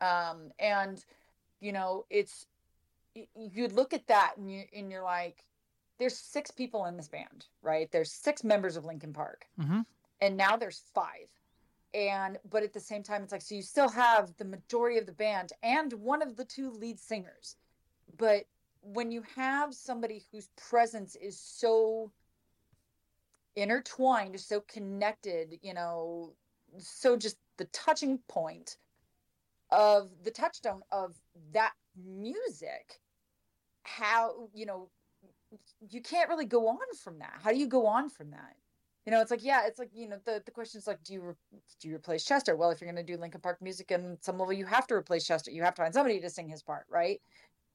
[0.00, 1.04] um and
[1.62, 2.46] you know, it's
[3.14, 5.44] you look at that and you and you're like,
[5.98, 7.90] there's six people in this band, right?
[7.92, 9.80] There's six members of Linkin Park, mm-hmm.
[10.20, 11.28] and now there's five.
[11.94, 15.06] And but at the same time, it's like so you still have the majority of
[15.06, 17.56] the band and one of the two lead singers,
[18.16, 18.44] but
[18.82, 22.10] when you have somebody whose presence is so
[23.54, 26.32] intertwined, so connected, you know,
[26.78, 28.76] so just the touching point
[29.70, 31.14] of the touchstone of
[31.52, 33.00] that music
[33.82, 34.88] how you know
[35.90, 37.34] you can't really go on from that.
[37.42, 38.56] How do you go on from that?
[39.04, 41.12] You know it's like yeah it's like you know the, the question is like do
[41.12, 42.54] you re- do you replace chester?
[42.56, 44.94] Well if you're going to do linkin park music and some level you have to
[44.94, 47.20] replace chester you have to find somebody to sing his part right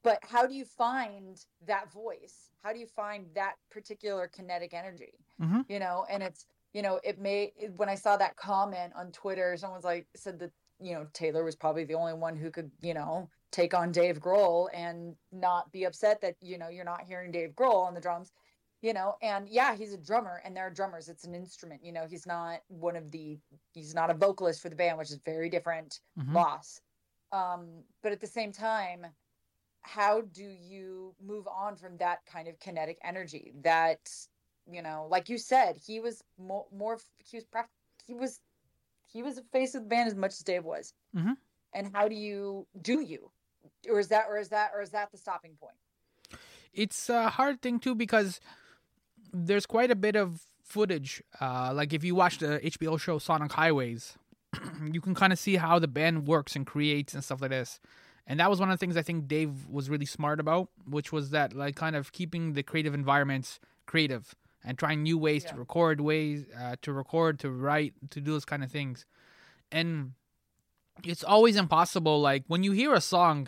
[0.03, 2.51] but how do you find that voice?
[2.63, 5.13] How do you find that particular kinetic energy?
[5.41, 5.61] Mm-hmm.
[5.69, 9.55] you know and it's you know it may when i saw that comment on twitter
[9.55, 10.49] someone's like said that
[10.81, 14.19] you know taylor was probably the only one who could you know take on Dave
[14.19, 18.01] Grohl and not be upset that you know you're not hearing Dave Grohl on the
[18.01, 18.31] drums
[18.81, 19.15] you know?
[19.21, 21.07] And yeah he's a drummer and there are drummers.
[21.09, 22.05] It's an instrument you know?
[22.09, 23.37] He's not one of the
[23.73, 26.35] he's not a vocalist for the band which is very different mm-hmm.
[26.35, 26.81] loss.
[27.31, 29.05] Um but at the same time
[29.87, 33.99] how do you move on from that kind of kinetic energy that
[34.69, 37.45] you know like you said he was more, more he was
[38.05, 38.39] he was
[39.05, 40.93] he was a face of the band as much as dave was.
[41.15, 41.33] Mm-hmm.
[41.73, 43.31] and how do you do you?
[43.89, 45.75] Or is that or is that or is that the stopping point?
[46.73, 48.39] It's a hard thing too because
[49.33, 53.53] there's quite a bit of footage uh, like if you watch the hbo show sonic
[53.53, 54.17] highways
[54.91, 57.79] you can kind of see how the band works and creates and stuff like this
[58.27, 61.11] and that was one of the things i think dave was really smart about which
[61.11, 65.51] was that like kind of keeping the creative environments creative and trying new ways yeah.
[65.51, 69.05] to record ways uh, to record to write to do those kind of things
[69.71, 70.11] and
[71.03, 72.21] it's always impossible.
[72.21, 73.47] Like when you hear a song,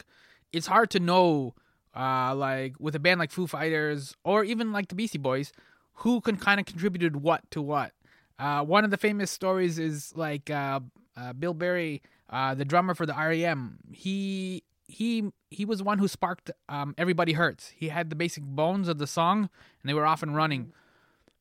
[0.51, 1.55] it's hard to know,
[1.95, 5.51] uh, like with a band like Foo Fighters or even like the Beastie Boys,
[5.93, 7.91] who can kind of contributed what to what.
[8.37, 10.79] Uh, one of the famous stories is like uh,
[11.17, 13.79] uh, Bill Berry, uh, the drummer for the REM.
[13.91, 18.87] He he he was one who sparked um, "Everybody Hurts." He had the basic bones
[18.87, 19.49] of the song,
[19.81, 20.73] and they were off and running.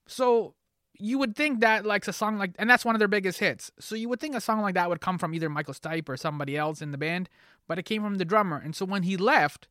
[0.07, 0.55] So
[0.99, 3.71] you would think that like a song like and that's one of their biggest hits
[3.79, 6.17] so you would think a song like that would come from either michael stipe or
[6.17, 7.29] somebody else in the band
[7.69, 9.69] but it came from the drummer and so when he left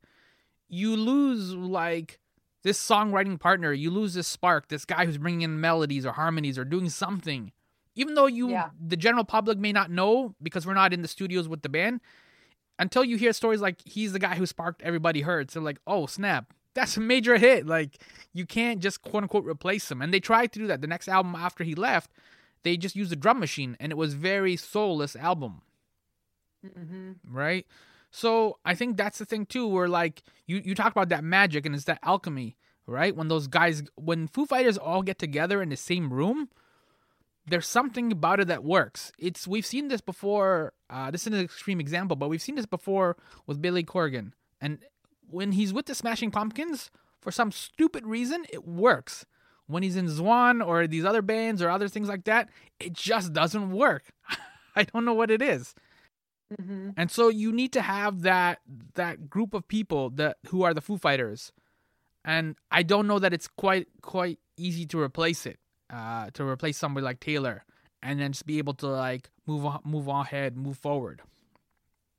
[0.70, 2.20] you lose like
[2.64, 6.58] this songwriting partner you lose this spark this guy who's bringing in melodies or harmonies
[6.58, 7.52] or doing something
[7.96, 8.70] even though you yeah.
[8.80, 12.00] the general public may not know because we're not in the studios with the band
[12.80, 16.06] until you hear stories like he's the guy who sparked everybody hurts and like oh
[16.06, 17.66] snap that's a major hit.
[17.66, 17.98] Like
[18.34, 20.02] you can't just quote unquote replace him.
[20.02, 20.82] And they tried to do that.
[20.82, 22.12] The next album after he left,
[22.62, 25.62] they just used a drum machine, and it was very soulless album.
[26.64, 27.14] Mm-hmm.
[27.28, 27.66] Right.
[28.12, 31.66] So I think that's the thing too, where like you you talk about that magic
[31.66, 33.16] and it's that alchemy, right?
[33.16, 36.50] When those guys, when Foo Fighters all get together in the same room,
[37.48, 39.12] there's something about it that works.
[39.18, 40.74] It's we've seen this before.
[40.90, 44.80] Uh, this is an extreme example, but we've seen this before with Billy Corgan, and
[45.30, 49.26] when he's with the Smashing Pumpkins, for some stupid reason, it works.
[49.66, 53.34] When he's in Zwan or these other bands or other things like that, it just
[53.34, 54.04] doesn't work.
[54.76, 55.74] I don't know what it is.
[56.62, 56.92] Mm-hmm.
[56.96, 58.60] And so you need to have that
[58.96, 61.52] that group of people that who are the Foo Fighters,
[62.24, 66.78] and I don't know that it's quite quite easy to replace it, uh, to replace
[66.78, 67.64] somebody like Taylor,
[68.02, 71.22] and then just be able to like move on, move on ahead, move forward.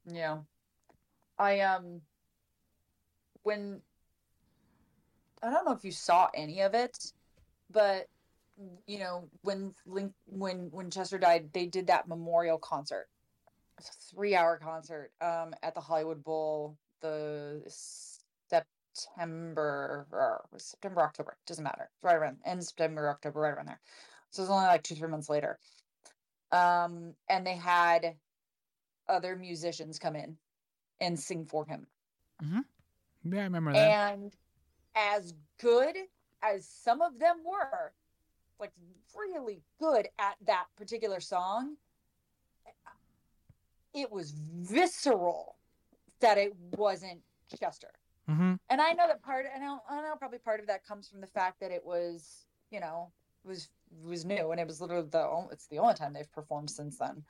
[0.06, 0.38] Yeah,
[1.38, 2.00] I um
[3.42, 3.80] when
[5.42, 7.12] I don't know if you saw any of it,
[7.70, 8.08] but
[8.86, 13.08] you know when Link when when Chester died, they did that memorial concert.
[13.78, 16.76] It's a three-hour concert um, at the Hollywood Bowl.
[17.00, 17.62] The
[18.98, 21.90] September or September October doesn't matter.
[21.94, 23.80] It's right around end September October right around there.
[24.30, 25.58] So it's only like two three months later.
[26.52, 28.14] Um, and they had
[29.08, 30.36] other musicians come in
[31.00, 31.86] and sing for him.
[32.42, 33.32] Mm-hmm.
[33.32, 34.12] Yeah, I remember that.
[34.12, 34.32] And
[34.94, 35.96] as good
[36.42, 37.92] as some of them were,
[38.60, 38.72] like
[39.16, 41.76] really good at that particular song,
[43.94, 45.56] it was visceral
[46.20, 47.20] that it wasn't
[47.58, 47.90] Chester.
[48.28, 48.54] Mm-hmm.
[48.68, 51.20] And I know that part, and I I know probably part of that comes from
[51.20, 53.10] the fact that it was, you know,
[53.44, 53.68] was
[54.02, 57.24] was new, and it was literally the it's the only time they've performed since then.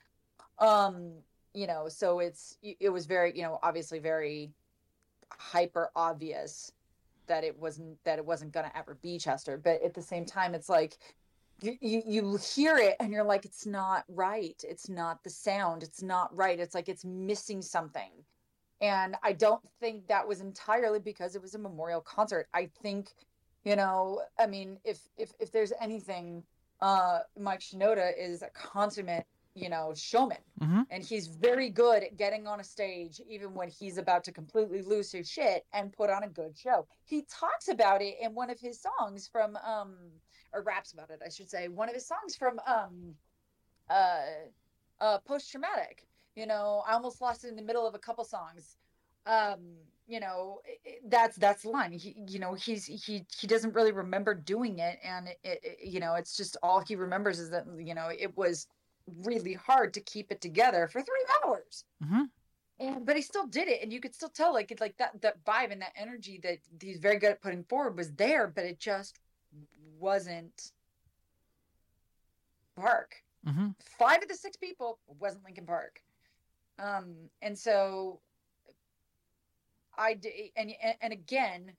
[0.58, 1.12] Um,
[1.54, 4.52] you know, so it's it was very, you know, obviously very
[5.30, 6.72] hyper obvious
[7.26, 9.56] that it wasn't that it wasn't going to ever be Chester.
[9.56, 10.98] But at the same time, it's like
[11.60, 14.60] you, you you hear it and you're like, it's not right.
[14.66, 15.82] It's not the sound.
[15.82, 16.58] It's not right.
[16.58, 18.10] It's like it's missing something.
[18.80, 22.48] And I don't think that was entirely because it was a memorial concert.
[22.54, 23.10] I think,
[23.64, 26.44] you know, I mean, if if if there's anything,
[26.80, 30.82] uh, Mike Shinoda is a consummate, you know, showman, Mm-hmm.
[30.90, 34.82] and he's very good at getting on a stage, even when he's about to completely
[34.82, 36.86] lose his shit and put on a good show.
[37.04, 39.94] He talks about it in one of his songs from, um,
[40.52, 43.14] or raps about it, I should say, one of his songs from, um,
[43.88, 44.20] uh,
[45.00, 46.06] uh, post traumatic.
[46.38, 48.76] You know, I almost lost it in the middle of a couple songs.
[49.26, 49.58] Um,
[50.06, 50.60] you know,
[51.08, 51.90] that's that's the line.
[51.90, 55.98] He, you know, he's he he doesn't really remember doing it, and it, it, you
[55.98, 58.68] know, it's just all he remembers is that you know it was
[59.24, 61.84] really hard to keep it together for three hours.
[62.04, 62.22] Mm-hmm.
[62.78, 65.20] And but he still did it, and you could still tell like it like that
[65.22, 68.64] that vibe and that energy that he's very good at putting forward was there, but
[68.64, 69.18] it just
[69.98, 70.70] wasn't
[72.76, 73.68] Park Mm-hmm.
[73.98, 76.02] five of the six people wasn't Linkin Park.
[76.78, 78.20] Um, and so
[79.96, 81.72] I d- and and- again,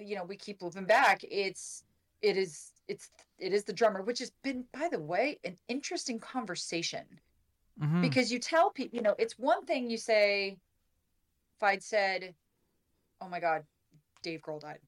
[0.00, 1.24] you know, we keep looping back.
[1.24, 1.84] It's
[2.22, 6.18] it is it's it is the drummer, which has been, by the way, an interesting
[6.18, 7.04] conversation
[7.78, 8.00] Mm-hmm.
[8.00, 10.56] because you tell people, you know, it's one thing you say.
[11.56, 12.34] If I'd said,
[13.20, 13.64] "Oh my God,
[14.22, 14.78] Dave Grohl died,"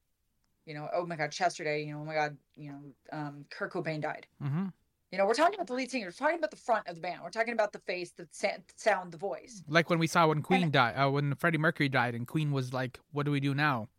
[0.65, 3.45] you know, "Oh my God, Chester died," you know, "Oh my God, you know, um,
[3.51, 4.67] Kurt Cobain died." Mm-hmm.
[5.11, 6.05] You know, we're talking about the lead singer.
[6.05, 7.21] We're talking about the front of the band.
[7.23, 8.27] We're talking about the face, the
[8.75, 9.63] sound, the voice.
[9.67, 12.73] Like when we saw when Queen died, uh, when Freddie Mercury died, and Queen was
[12.73, 13.89] like, "What do we do now?"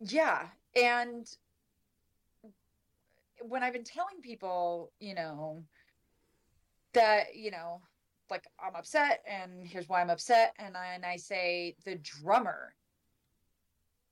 [0.00, 0.46] Yeah.
[0.74, 1.26] And
[3.40, 5.62] when I've been telling people, you know,
[6.94, 7.80] that, you know,
[8.30, 10.54] like I'm upset and here's why I'm upset.
[10.58, 12.74] And I, and I say the drummer,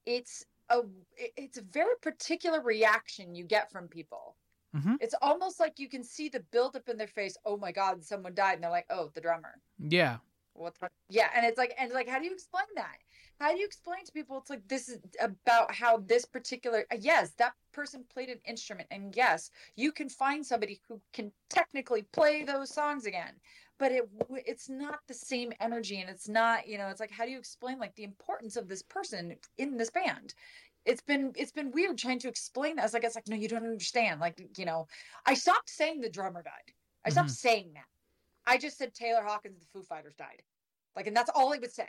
[0.06, 0.80] it's a,
[1.16, 4.36] it's a very particular reaction you get from people.
[4.74, 4.96] Mhm.
[5.00, 7.36] It's almost like you can see the buildup in their face.
[7.44, 8.54] Oh my God, someone died.
[8.54, 9.60] And they're like, oh, the drummer.
[9.78, 10.18] Yeah.
[10.52, 12.98] What the, yeah, and it's like and it's like how do you explain that?
[13.38, 16.96] How do you explain to people it's like this is about how this particular uh,
[17.00, 22.02] yes, that person played an instrument and yes, you can find somebody who can technically
[22.12, 23.34] play those songs again.
[23.78, 24.08] But it
[24.44, 27.38] it's not the same energy and it's not, you know, it's like how do you
[27.38, 30.34] explain like the importance of this person in this band?
[30.84, 32.84] It's been it's been weird trying to explain that.
[32.84, 34.20] It's like it's like no, you don't understand.
[34.20, 34.86] Like, you know,
[35.26, 36.74] I stopped saying the drummer died.
[37.04, 37.48] I stopped mm-hmm.
[37.48, 37.84] saying that.
[38.46, 40.42] I just said Taylor Hawkins, the Foo Fighters died.
[40.96, 41.88] Like, and that's all I would say.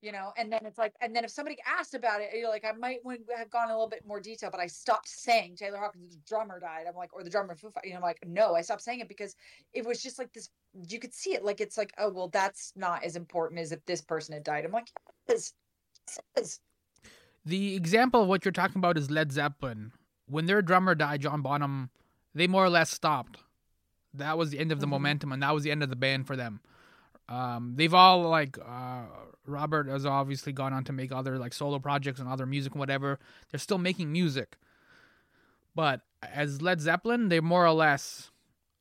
[0.00, 2.64] You know, and then it's like, and then if somebody asked about it, you're like,
[2.64, 5.78] I might would have gone a little bit more detail, but I stopped saying Taylor
[5.78, 6.84] Hawkins, the drummer died.
[6.88, 7.88] I'm like, or the drummer Foo Fighters.
[7.88, 9.34] You know, I'm like, no, I stopped saying it because
[9.72, 10.50] it was just like this.
[10.88, 13.84] You could see it, like it's like, oh well, that's not as important as if
[13.86, 14.64] this person had died.
[14.64, 14.88] I'm like,
[15.28, 15.52] yes,
[16.36, 16.60] is.
[17.48, 19.92] The example of what you're talking about is Led Zeppelin.
[20.26, 21.88] When their drummer died, John Bonham,
[22.34, 23.38] they more or less stopped.
[24.12, 24.90] That was the end of the Mhm.
[24.90, 26.60] momentum, and that was the end of the band for them.
[27.26, 29.04] Um, they've all like uh,
[29.46, 32.80] Robert has obviously gone on to make other like solo projects and other music and
[32.80, 33.18] whatever.
[33.50, 34.58] They're still making music,
[35.74, 38.30] but as Led Zeppelin, they're more or less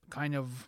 [0.09, 0.67] kind of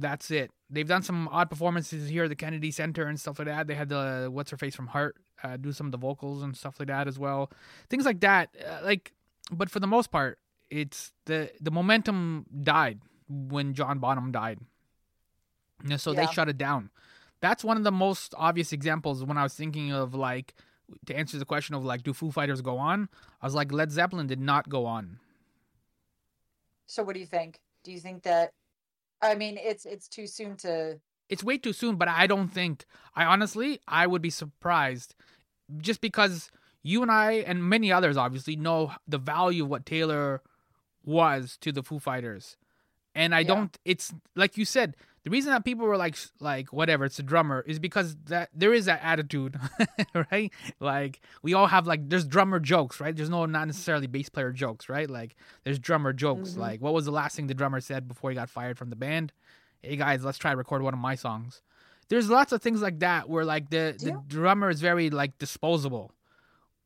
[0.00, 0.50] that's it.
[0.70, 3.66] They've done some odd performances here at the Kennedy Center and stuff like that.
[3.66, 6.56] They had the what's her face from Heart uh, do some of the vocals and
[6.56, 7.50] stuff like that as well.
[7.88, 8.50] Things like that.
[8.58, 9.12] Uh, like,
[9.50, 10.38] but for the most part,
[10.70, 14.58] it's the the momentum died when John Bonham died.
[15.84, 16.90] Know, so they shut it down.
[17.40, 20.54] That's one of the most obvious examples when I was thinking of like
[21.06, 23.08] to answer the question of like do Foo Fighters go on?
[23.42, 25.18] I was like Led Zeppelin did not go on.
[26.86, 27.60] So, what do you think?
[27.84, 28.52] Do you think that?
[29.22, 31.00] I mean, it's it's too soon to.
[31.28, 35.14] it's way too soon, but I don't think I honestly I would be surprised
[35.78, 36.50] just because
[36.82, 40.42] you and I and many others obviously know the value of what Taylor
[41.04, 42.56] was to the Foo Fighters.
[43.14, 43.46] And I Yeah.
[43.48, 47.22] don't it's like you said, the reason that people were like like whatever, it's a
[47.24, 49.58] drummer is because that there is that attitude,
[50.30, 50.52] right?
[50.78, 53.14] Like we all have like there's drummer jokes, right?
[53.14, 55.10] There's no not necessarily bass player jokes, right?
[55.10, 56.50] Like there's drummer jokes.
[56.50, 56.58] Mhm.
[56.58, 58.96] Like what was the last thing the drummer said before he got fired from the
[58.96, 59.32] band?
[59.82, 61.60] hey guys, let's try to record one of my songs.
[62.08, 66.12] There's lots of things like that where like the the drummer is very like disposable,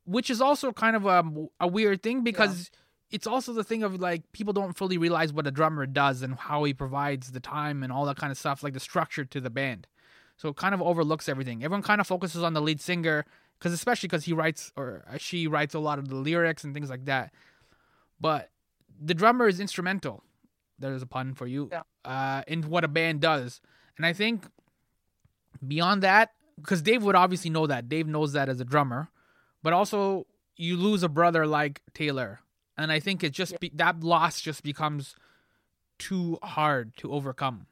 [0.05, 1.23] which is also kind of a,
[1.59, 2.71] a weird thing because
[3.11, 6.35] it's also the thing of like people don't fully realize what a drummer does and
[6.35, 9.41] how he provides the time and all that kind of stuff, like the structure to
[9.41, 9.87] the band.
[10.37, 11.63] So it kind of overlooks everything.
[11.63, 13.25] Everyone kind of focuses on the lead singer
[13.59, 16.89] because especially because he writes or she writes a lot of the lyrics and things
[16.89, 17.31] like that.
[18.19, 18.49] But
[18.99, 20.23] the drummer is instrumental.
[20.79, 21.69] There's a pun for you.
[21.71, 21.83] Yeah.
[22.03, 23.61] Uh, in what a band does,
[23.97, 24.45] and I think
[25.65, 27.87] beyond that, because Dave would obviously know that.
[27.87, 29.09] Dave knows that as a drummer,
[29.61, 32.39] but also you lose a brother like Taylor,
[32.77, 35.15] and I think it just be, that loss just becomes
[35.99, 37.67] too hard to overcome.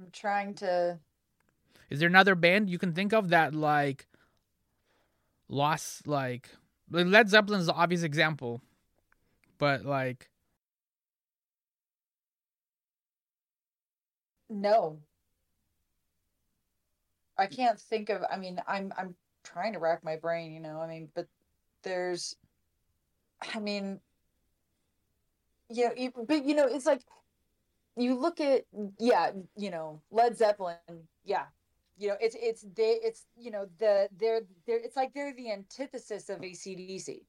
[0.00, 0.98] I'm trying to.
[1.90, 4.06] Is there another band you can think of that like
[5.48, 6.48] lost like
[6.90, 8.62] Led Zeppelin's the obvious example,
[9.58, 10.30] but like.
[14.48, 14.98] No,
[17.40, 18.22] I can't think of.
[18.30, 19.14] I mean, I'm I'm
[19.44, 20.52] trying to rack my brain.
[20.52, 21.26] You know, I mean, but
[21.82, 22.36] there's.
[23.54, 24.00] I mean,
[25.70, 27.00] you know, you- but you know, it's like
[27.96, 28.64] you look at
[28.98, 30.76] yeah, you know, Led Zeppelin,
[31.24, 31.46] yeah,
[31.98, 35.50] you know, it's it's they it's you know the they're they're it's like they're the
[35.50, 37.22] antithesis of ACDC.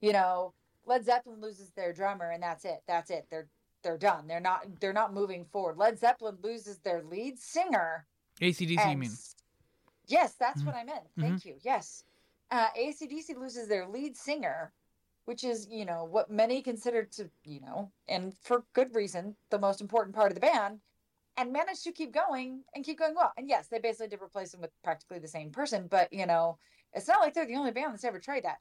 [0.00, 0.52] You know,
[0.86, 2.82] Led Zeppelin loses their drummer and that's it.
[2.86, 3.26] That's it.
[3.30, 3.48] They're
[3.82, 4.26] they're done.
[4.26, 5.76] They're not they're not moving forward.
[5.78, 8.06] Led Zeppelin loses their lead singer.
[8.40, 8.90] ACDC.
[8.90, 9.10] You mean?
[10.06, 10.66] Yes, that's Mhm.
[10.66, 11.06] what I meant.
[11.18, 11.58] Thank you.
[11.62, 12.04] Yes.
[12.50, 14.72] Uh, ACDC loses their lead singer,
[15.24, 19.58] which is, you know, what many consider to, you know, and for good reason, the
[19.58, 20.80] most important part of the band,
[21.36, 23.32] and managed to keep going and keep going well.
[23.36, 26.58] And yes, they basically did replace him with practically the same person, but, you know,
[26.92, 28.60] it's not like they're the only band that's ever tried that.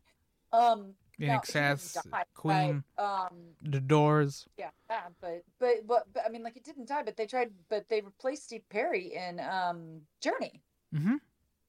[0.52, 4.48] Um, In now, INXS, die, but, Queen, um, The Doors.
[4.58, 7.54] yeah, yeah, but, but but but I mean, like it didn't die, but they tried,
[7.70, 10.64] but they replaced Steve Perry in um Journey.
[10.94, 11.18] Mm-hmm.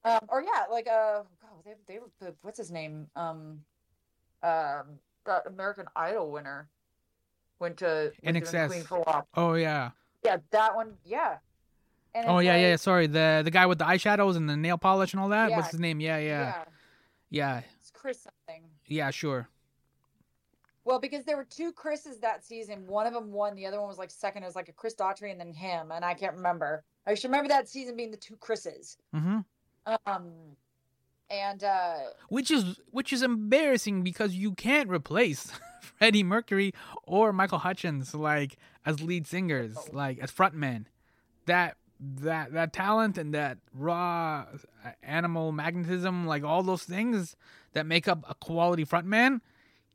[0.04, 3.06] Um, or yeah, like uh, God, they they were what's his name?
[3.16, 3.60] Um,
[4.42, 6.68] um, that American Idol winner
[7.58, 8.68] went to INXS.
[8.68, 9.28] Queen for a while.
[9.34, 9.90] Oh yeah.
[10.24, 10.94] Yeah, that one.
[11.04, 11.38] Yeah.
[12.14, 12.76] And Oh yeah, yeah.
[12.76, 15.50] Sorry, the the guy with the eyeshadows and the nail polish and all that.
[15.50, 15.56] Yeah.
[15.56, 16.00] What's his name?
[16.00, 16.64] Yeah, yeah, yeah.
[17.30, 18.64] yeah, It's Chris something.
[18.86, 19.10] yeah.
[19.10, 19.48] Sure.
[20.84, 22.86] Well, because there were two Chris's that season.
[22.86, 23.56] One of them won.
[23.56, 24.42] The other one was like second.
[24.42, 26.84] It was like a Chris Daughtry and then him, and I can't remember.
[27.06, 28.98] I should remember that season being the two Chris's.
[29.14, 29.38] Mm-hmm.
[29.86, 30.30] Um,
[31.30, 31.96] and uh,
[32.28, 36.72] Which is which is embarrassing because you can't replace Freddie Mercury
[37.04, 38.56] or Michael Hutchence like
[38.86, 40.86] as lead singers, like as frontmen.
[41.46, 44.44] That that that talent and that raw
[44.84, 47.36] uh, animal magnetism, like all those things
[47.72, 49.40] that make up a quality frontman,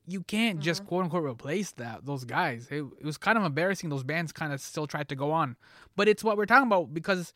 [0.08, 2.68] you can't just quote unquote replace that those guys.
[2.72, 3.90] It, it was kind of embarrassing.
[3.90, 5.56] Those bands kind of still tried to go on,
[5.96, 7.34] but it's what we're talking about because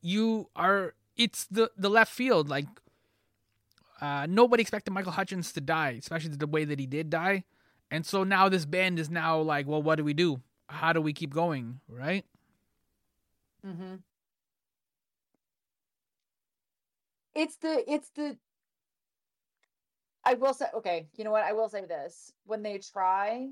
[0.00, 0.94] you are.
[1.16, 2.66] It's the the left field like
[4.00, 7.44] uh, nobody expected Michael Hutchence to die, especially the way that he did die.
[7.90, 10.40] And so now this band is now like, well, what do we do?
[10.68, 11.80] How do we keep going?
[11.88, 12.24] Right?
[13.64, 13.96] Mm-hmm.
[17.34, 18.36] It's the it's the
[20.24, 21.44] I will say okay, you know what?
[21.44, 22.32] I will say this.
[22.46, 23.48] When they try,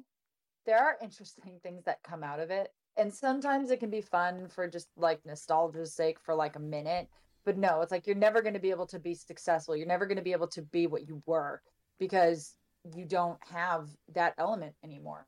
[0.67, 2.73] there are interesting things that come out of it.
[2.97, 7.09] And sometimes it can be fun for just like nostalgia's sake for like a minute.
[7.45, 9.76] But no, it's like you're never going to be able to be successful.
[9.76, 11.61] You're never going to be able to be what you were
[11.99, 12.55] because
[12.95, 15.24] you don't have that element anymore.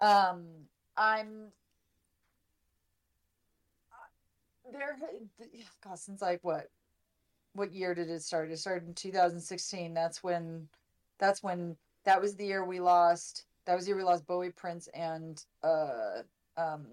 [0.00, 0.46] Um
[0.96, 1.52] I'm
[4.72, 4.96] there
[5.84, 6.68] god since like what
[7.54, 10.66] what year did it start it started in 2016 that's when
[11.18, 14.50] that's when that was the year we lost that was the year we lost bowie
[14.50, 16.22] prince and uh
[16.56, 16.86] um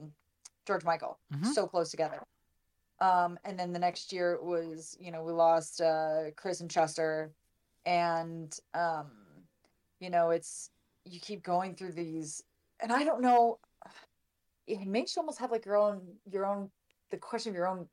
[0.65, 1.53] george michael Mhm.
[1.53, 2.21] so close together
[3.01, 6.71] um and then the next year it was you know we lost uh chris and
[6.71, 7.31] chester.
[7.85, 9.11] And um
[9.99, 10.69] you know it's
[11.05, 12.43] you keep going through these
[12.79, 13.57] and i don't know
[14.67, 16.69] it makes you almost have like your own your own
[17.09, 17.87] the question of your own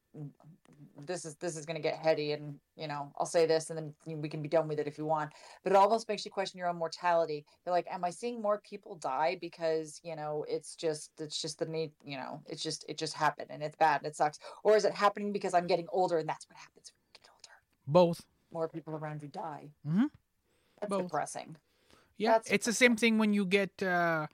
[1.07, 3.79] this is this is going to get heady and you know i'll say this and
[3.79, 5.31] then we can be done with it if you want
[5.62, 8.61] but it almost makes you question your own mortality you're like am i seeing more
[8.61, 12.85] people die because you know it's just it's just the need you know it's just
[12.89, 15.66] it just happened and it's bad and it sucks or is it happening because i'm
[15.66, 17.55] getting older and that's what happens when you get older
[17.87, 18.24] Both.
[18.53, 20.07] more people around you die mm-hmm.
[20.81, 21.03] that's Both.
[21.05, 21.57] depressing
[22.16, 22.33] Yeah.
[22.33, 24.26] That's- it's the same thing when you get uh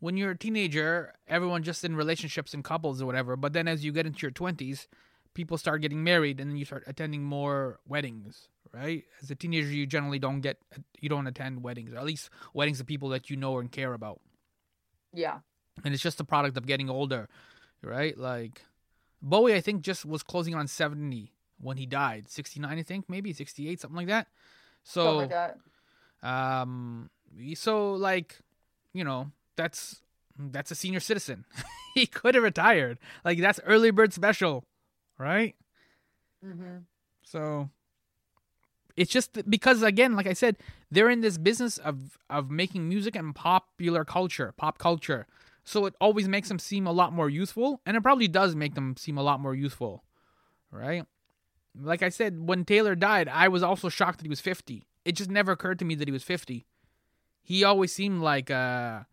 [0.00, 3.36] when you're a teenager, everyone just in relationships and couples or whatever.
[3.36, 4.88] But then as you get into your twenties,
[5.34, 9.04] people start getting married and then you start attending more weddings, right?
[9.22, 10.58] As a teenager you generally don't get
[11.00, 13.92] you don't attend weddings, or at least weddings of people that you know and care
[13.94, 14.20] about.
[15.12, 15.40] yeah
[15.84, 17.28] and it's just a product of getting older,
[17.82, 18.16] right?
[18.18, 18.62] Like
[19.22, 23.08] Bowie, I think just was closing on seventy when he died, sixty nine, I think,
[23.08, 24.28] maybe sixty eight, something like that.
[24.84, 25.56] Something So, like that.
[26.22, 27.10] um,
[27.54, 28.38] so like,
[28.92, 30.00] you know, that's
[30.38, 31.44] that's a senior citizen.
[31.94, 32.98] he could have retired.
[33.24, 34.64] Like that's early bird special,
[35.20, 35.54] right?
[36.42, 36.78] hmm
[37.22, 37.68] So
[38.96, 40.56] it's just because again, like I said,
[40.90, 45.26] they're in this business of of making music and popular culture, pop culture.
[45.64, 48.74] So it always makes them seem a lot more youthful, and it probably does make
[48.74, 50.02] them seem a lot more youthful,
[50.72, 51.04] right?
[51.80, 54.86] Like I said, when Taylor died, I was also shocked that he was 50.
[55.04, 56.66] It just never occurred to me that he was 50.
[57.42, 59.06] He always seemed like a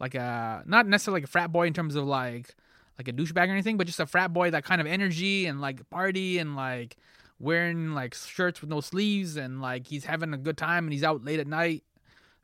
[0.00, 2.54] like a not necessarily like a frat boy in terms of like
[2.98, 5.60] like a douchebag or anything, but just a frat boy that kind of energy and
[5.60, 6.96] like party and like
[7.38, 11.04] wearing like shirts with no sleeves and like he's having a good time and he's
[11.04, 11.84] out late at night,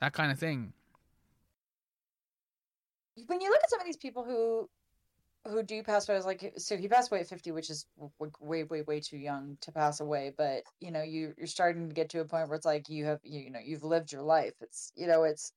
[0.01, 0.73] that kind of thing.
[3.27, 4.69] When you look at some of these people who
[5.49, 7.87] who do pass away, I was like, so he passed away at 50, which is
[8.41, 10.33] way, way, way too young to pass away.
[10.37, 13.07] But you know, you you're starting to get to a point where it's like you
[13.07, 14.55] have you know you've lived your life.
[14.61, 15.53] It's you know it's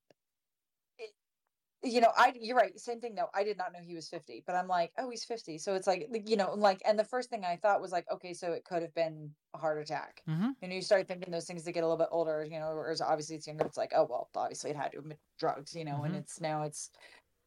[1.83, 2.77] you know, I you're right.
[2.79, 3.29] Same thing though.
[3.33, 5.57] I did not know he was 50, but I'm like, oh, he's 50.
[5.57, 8.33] So it's like, you know, like, and the first thing I thought was like, okay,
[8.33, 10.21] so it could have been a heart attack.
[10.29, 10.49] Mm-hmm.
[10.61, 12.95] And you start thinking those things that get a little bit older, you know, or
[13.05, 13.65] obviously it's younger.
[13.65, 16.05] It's like, oh well, obviously it had to have been drugs, you know, mm-hmm.
[16.05, 16.89] and it's now it's,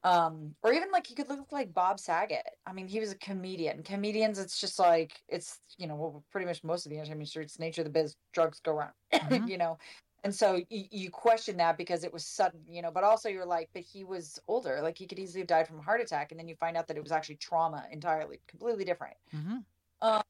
[0.04, 2.46] um, or even like he could look like Bob Saget.
[2.66, 3.82] I mean, he was a comedian.
[3.82, 7.44] Comedians, it's just like it's you know, well, pretty much most of the entertainment industry,
[7.44, 8.14] it's nature of the biz.
[8.32, 9.48] Drugs go around, mm-hmm.
[9.48, 9.78] you know,
[10.26, 13.46] and so you, you question that because it was sudden you know but also you're
[13.46, 16.32] like but he was older like he could easily have died from a heart attack
[16.32, 19.58] and then you find out that it was actually trauma entirely completely different mm-hmm.
[20.02, 20.22] um,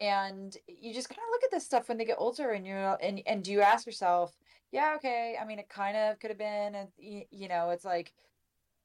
[0.00, 2.96] and you just kind of look at this stuff when they get older and you're
[3.02, 4.36] and and do you ask yourself
[4.70, 8.12] yeah okay i mean it kind of could have been and you know it's like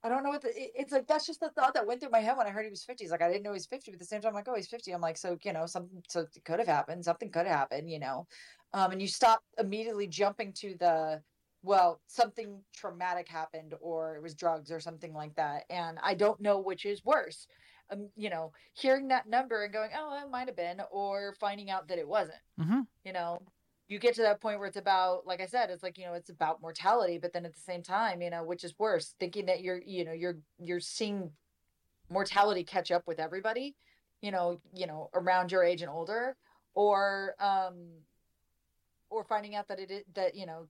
[0.06, 1.08] I don't know what the, it's like.
[1.08, 3.04] That's just the thought that went through my head when I heard he was 50.
[3.04, 4.48] It's like, I didn't know he was 50, but at the same time, I'm like,
[4.48, 4.92] oh, he's 50.
[4.92, 7.04] I'm like, so, you know, something, so it could have happened.
[7.04, 8.28] Something could happen, you know?
[8.76, 11.22] Um, and you stop immediately jumping to the
[11.64, 15.64] well something traumatic happened or it was drugs or something like that.
[15.72, 17.48] And i don't know which is worse.
[17.92, 21.70] Um, you know hearing that number and going oh it might have been or finding
[21.70, 22.38] out that it wasn't.
[22.60, 22.82] Mm-hmm.
[23.04, 23.42] you know
[23.88, 26.14] you get to that point where it's about like i said it's like you know
[26.14, 29.46] it's about mortality but then at the same time you know which is worse thinking
[29.46, 31.30] that you're you know you're you're seeing
[32.10, 33.76] mortality catch up with everybody
[34.22, 36.36] you know you know around your age and older
[36.74, 37.76] or um
[39.10, 40.68] or finding out that it that you know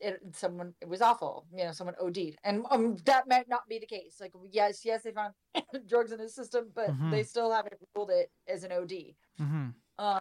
[0.00, 2.36] it someone it was awful you know someone OD'd.
[2.44, 4.16] And um, that might not be the case.
[4.20, 5.34] Like yes yes they found
[5.88, 7.10] drugs in his system but mm-hmm.
[7.10, 8.92] they still haven't ruled it as an OD
[9.40, 9.68] mm-hmm.
[9.98, 10.20] uh,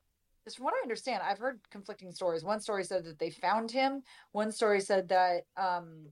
[0.55, 2.43] from what I understand I've heard conflicting stories.
[2.43, 4.03] One story said that they found him.
[4.31, 6.07] One story said that um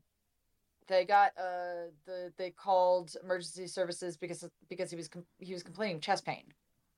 [0.87, 5.09] they got uh the they called emergency services because because he was
[5.39, 6.43] he was complaining of chest pain.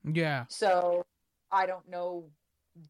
[0.03, 0.45] Yeah.
[0.49, 1.05] So
[1.51, 2.30] I don't know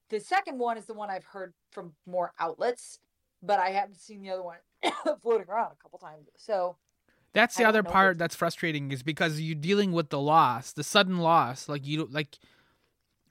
[0.09, 2.99] the second one is the one I've heard from more outlets,
[3.41, 4.57] but I haven't seen the other one
[5.21, 6.27] floating around a couple times.
[6.35, 6.77] So
[7.33, 11.19] that's the other part that's frustrating is because you're dealing with the loss, the sudden
[11.19, 11.69] loss.
[11.69, 12.39] Like you like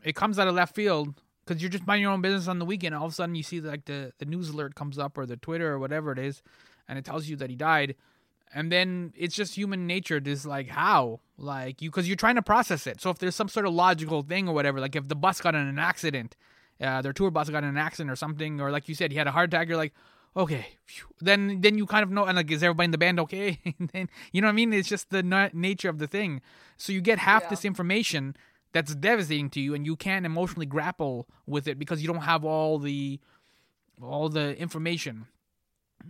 [0.04, 2.64] it comes out of left field because you're just minding your own business on the
[2.64, 2.94] weekend.
[2.94, 5.36] All of a sudden, you see like the the news alert comes up or the
[5.36, 6.42] Twitter or whatever it is,
[6.88, 7.96] and it tells you that he died.
[8.54, 10.20] And then it's just human nature.
[10.20, 13.00] Just like how, like you, because you're trying to process it.
[13.00, 15.54] So if there's some sort of logical thing or whatever, like if the bus got
[15.54, 16.36] in an accident,
[16.80, 19.18] uh, their tour bus got in an accident or something, or like you said, he
[19.18, 19.68] had a heart attack.
[19.68, 19.94] You're like,
[20.36, 21.06] okay, phew.
[21.20, 23.58] then then you kind of know, and like, is everybody in the band okay?
[23.92, 24.72] then you know what I mean?
[24.72, 26.42] It's just the na- nature of the thing.
[26.76, 27.50] So you get half yeah.
[27.50, 28.36] this information
[28.72, 32.44] that's devastating to you, and you can't emotionally grapple with it because you don't have
[32.44, 33.20] all the
[34.02, 35.26] all the information,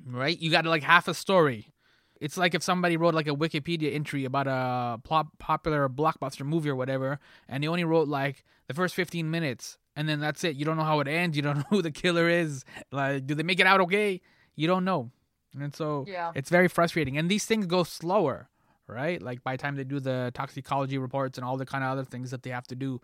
[0.07, 0.39] right?
[0.39, 1.73] You got like half a story.
[2.21, 4.99] It's like if somebody wrote like a Wikipedia entry about a
[5.39, 10.07] popular blockbuster movie or whatever, and they only wrote like the first 15 minutes and
[10.09, 10.57] then that's it.
[10.57, 11.37] You don't know how it ends.
[11.37, 12.65] You don't know who the killer is.
[12.93, 14.21] Like, do they make it out okay?
[14.55, 15.11] You don't know,
[15.59, 16.33] and so yeah.
[16.35, 17.19] it's very frustrating.
[17.19, 18.49] And these things go slower,
[18.87, 19.21] right?
[19.21, 22.05] Like by the time they do the toxicology reports and all the kind of other
[22.05, 23.01] things that they have to do.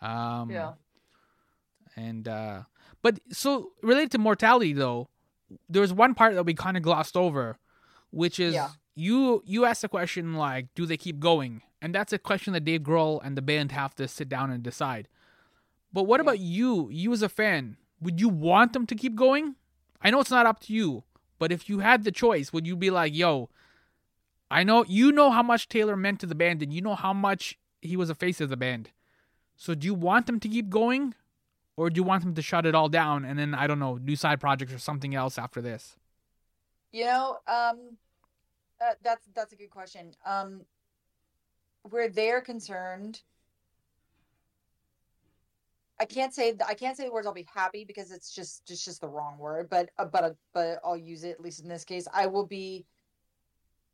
[0.00, 0.72] Um, yeah.
[1.96, 2.62] And uh,
[3.02, 5.08] but so related to mortality though,
[5.68, 7.58] there's one part that we kind of glossed over,
[8.14, 8.70] which is yeah.
[8.94, 11.62] you you asked the question like, do they keep going?
[11.82, 14.62] And that's a question that Dave Grohl and the band have to sit down and
[14.62, 15.08] decide.
[15.92, 16.22] But what yeah.
[16.22, 16.88] about you?
[16.90, 19.56] You as a fan, would you want them to keep going?
[20.00, 21.04] I know it's not up to you,
[21.38, 23.50] but if you had the choice, would you be like, "Yo,
[24.50, 27.12] I know you know how much Taylor meant to the band, and you know how
[27.12, 28.90] much he was a face of the band.
[29.56, 31.14] So do you want them to keep going,
[31.76, 33.98] or do you want them to shut it all down and then I don't know,
[33.98, 35.96] do side projects or something else after this?
[36.92, 37.96] You know, um,
[38.80, 40.12] uh, that's that's a good question.
[40.24, 40.62] Um,
[41.82, 43.20] where they're concerned,
[46.00, 48.84] I can't say I can't say the words I'll be happy because it's just it's
[48.84, 51.68] just the wrong word, but uh, but uh, but I'll use it at least in
[51.68, 52.08] this case.
[52.12, 52.84] I will be,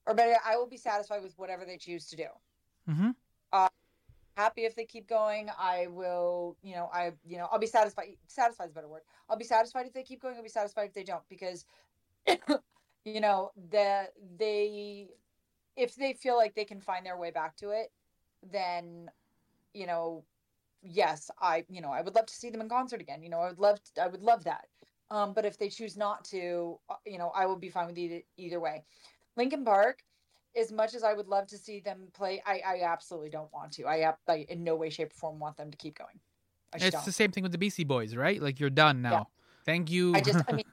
[0.06, 2.26] or better, I will be satisfied with whatever they choose to do.
[2.88, 3.10] Mm-hmm.
[3.52, 3.68] Uh,
[4.36, 5.50] happy if they keep going.
[5.58, 8.16] I will, you know, I you know I'll be satisfied.
[8.28, 9.02] Satisfied is a better word.
[9.28, 10.36] I'll be satisfied if they keep going.
[10.36, 11.66] I'll be satisfied if they don't because,
[13.04, 15.08] you know, that they
[15.76, 17.92] if they feel like they can find their way back to it,
[18.50, 19.10] then
[19.74, 20.24] you know
[20.82, 23.22] yes, I you know I would love to see them in concert again.
[23.22, 24.66] You know, I would love to, I would love that.
[25.10, 27.98] Um, but if they choose not to, uh, you know, I will be fine with
[27.98, 28.84] either, either way.
[29.36, 30.04] Linkin Park,
[30.56, 33.72] as much as I would love to see them play, I, I absolutely don't want
[33.72, 33.86] to.
[33.86, 36.20] I, I in no way, shape, or form want them to keep going.
[36.74, 37.04] It's don't.
[37.04, 38.40] the same thing with the Beastie Boys, right?
[38.40, 39.28] Like you're done now.
[39.66, 40.14] Thank you.
[40.14, 40.64] I just, I mean,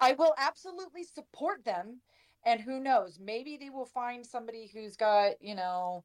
[0.00, 2.00] I, will absolutely support them.
[2.44, 6.04] And who knows, maybe they will find somebody who's got, you know,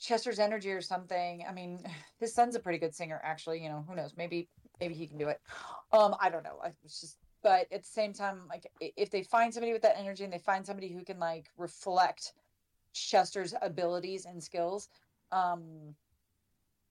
[0.00, 1.44] Chester's energy or something.
[1.48, 1.80] I mean,
[2.18, 3.62] his son's a pretty good singer, actually.
[3.62, 4.14] You know, who knows?
[4.16, 4.48] Maybe,
[4.80, 5.40] maybe he can do it.
[5.92, 6.58] Um, I don't know.
[6.62, 9.98] I was just, but at the same time, like, if they find somebody with that
[9.98, 12.32] energy and they find somebody who can like reflect
[12.94, 14.88] Chester's abilities and skills,
[15.30, 15.94] um,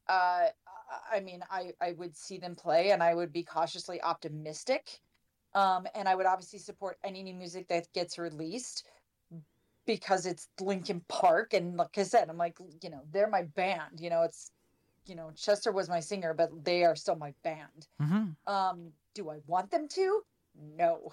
[0.07, 0.47] uh,
[1.11, 5.01] I mean, I I would see them play, and I would be cautiously optimistic.
[5.55, 8.85] Um, and I would obviously support any new music that gets released
[9.85, 13.99] because it's Linkin Park, and like I said, I'm like, you know, they're my band.
[13.99, 14.51] You know, it's,
[15.05, 17.87] you know, Chester was my singer, but they are still my band.
[17.99, 20.21] hmm Um, do I want them to?
[20.77, 21.11] No.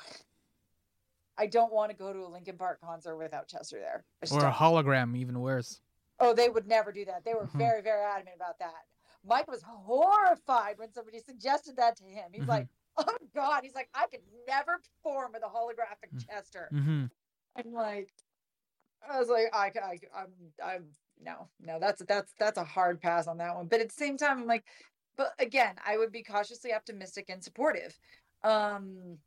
[1.36, 4.04] I don't want to go to a Linkin Park concert without Chester there.
[4.30, 5.80] Or a hologram, even worse.
[6.18, 7.24] Oh, they would never do that.
[7.24, 7.58] They were Mhm.
[7.58, 8.86] very, very adamant about that.
[9.24, 12.30] Mike was horrified when somebody suggested that to him.
[12.32, 12.48] He's Mhm.
[12.48, 12.68] like,
[13.08, 16.26] "Oh God!" He's like, "I could never perform with a holographic Mm.
[16.26, 17.04] Chester." hmm
[17.56, 18.12] I'm like,
[19.08, 20.32] I was like, I, I, I'm,
[20.64, 20.84] I'm,
[21.22, 23.66] no, no, that's that's that's a hard pass on that one.
[23.66, 24.64] But at the same time, I'm like,
[25.16, 27.98] but again, I would be cautiously optimistic and supportive.
[28.42, 29.18] Um,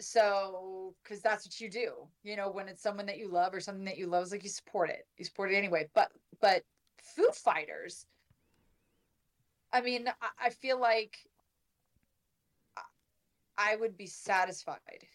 [0.00, 3.60] so because that's what you do, you know, when it's someone that you love or
[3.60, 5.88] something that you love, it's like you support it, you support it anyway.
[5.94, 6.10] But
[6.40, 6.62] but
[7.16, 8.06] Foo Fighters,
[9.72, 11.16] I mean, I, I feel like
[13.60, 15.06] I- would be satisfied.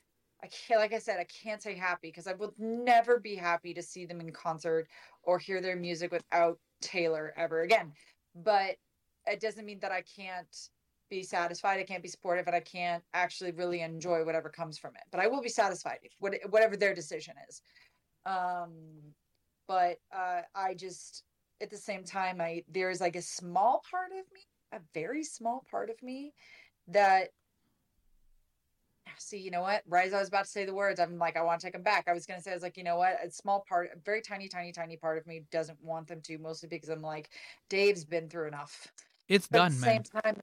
[0.43, 3.73] I can't, like I said, I can't say happy because I would never be happy
[3.73, 4.87] to see them in concert
[5.23, 7.93] or hear their music without Taylor ever again.
[8.35, 8.75] But
[9.25, 10.55] it doesn't mean that I can't
[11.09, 11.79] be satisfied.
[11.79, 15.03] I can't be supportive, and I can't actually really enjoy whatever comes from it.
[15.11, 17.61] But I will be satisfied, whatever their decision is.
[18.25, 18.73] Um,
[19.67, 21.23] but uh, I just,
[21.61, 24.41] at the same time, I there is like a small part of me,
[24.73, 26.33] a very small part of me,
[26.87, 27.29] that
[29.17, 29.83] see, you know what?
[29.87, 31.73] Right as I was about to say the words, I'm like, I want to take
[31.73, 32.05] them back.
[32.07, 33.17] I was going to say, I was like, you know what?
[33.23, 36.37] A small part, a very tiny, tiny, tiny part of me doesn't want them to,
[36.37, 37.29] mostly because I'm like,
[37.69, 38.87] Dave's been through enough.
[39.27, 40.03] It's But done, at the man.
[40.03, 40.41] same time,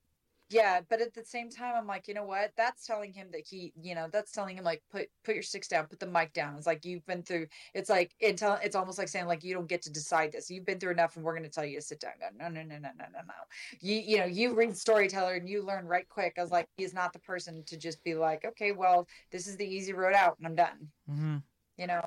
[0.53, 2.53] yeah, but at the same time, I'm like, you know what?
[2.57, 5.69] That's telling him that he, you know, that's telling him like, put put your sticks
[5.69, 6.57] down, put the mic down.
[6.57, 7.47] It's like you've been through.
[7.75, 10.51] It's like it tell, It's almost like saying like you don't get to decide this.
[10.51, 12.13] You've been through enough, and we're going to tell you to sit down.
[12.21, 13.35] Go, No, no, no, no, no, no, no.
[13.81, 16.35] You you know you read storyteller and you learn right quick.
[16.39, 19.57] I was like, he's not the person to just be like, okay, well, this is
[19.57, 20.89] the easy road out, and I'm done.
[21.09, 21.37] hmm
[21.79, 22.03] You know,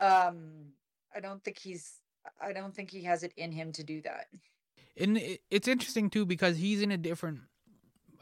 [0.00, 0.72] um,
[1.14, 1.94] I don't think he's.
[2.40, 4.26] I don't think he has it in him to do that.
[4.96, 5.20] and
[5.50, 7.40] it's interesting too because he's in a different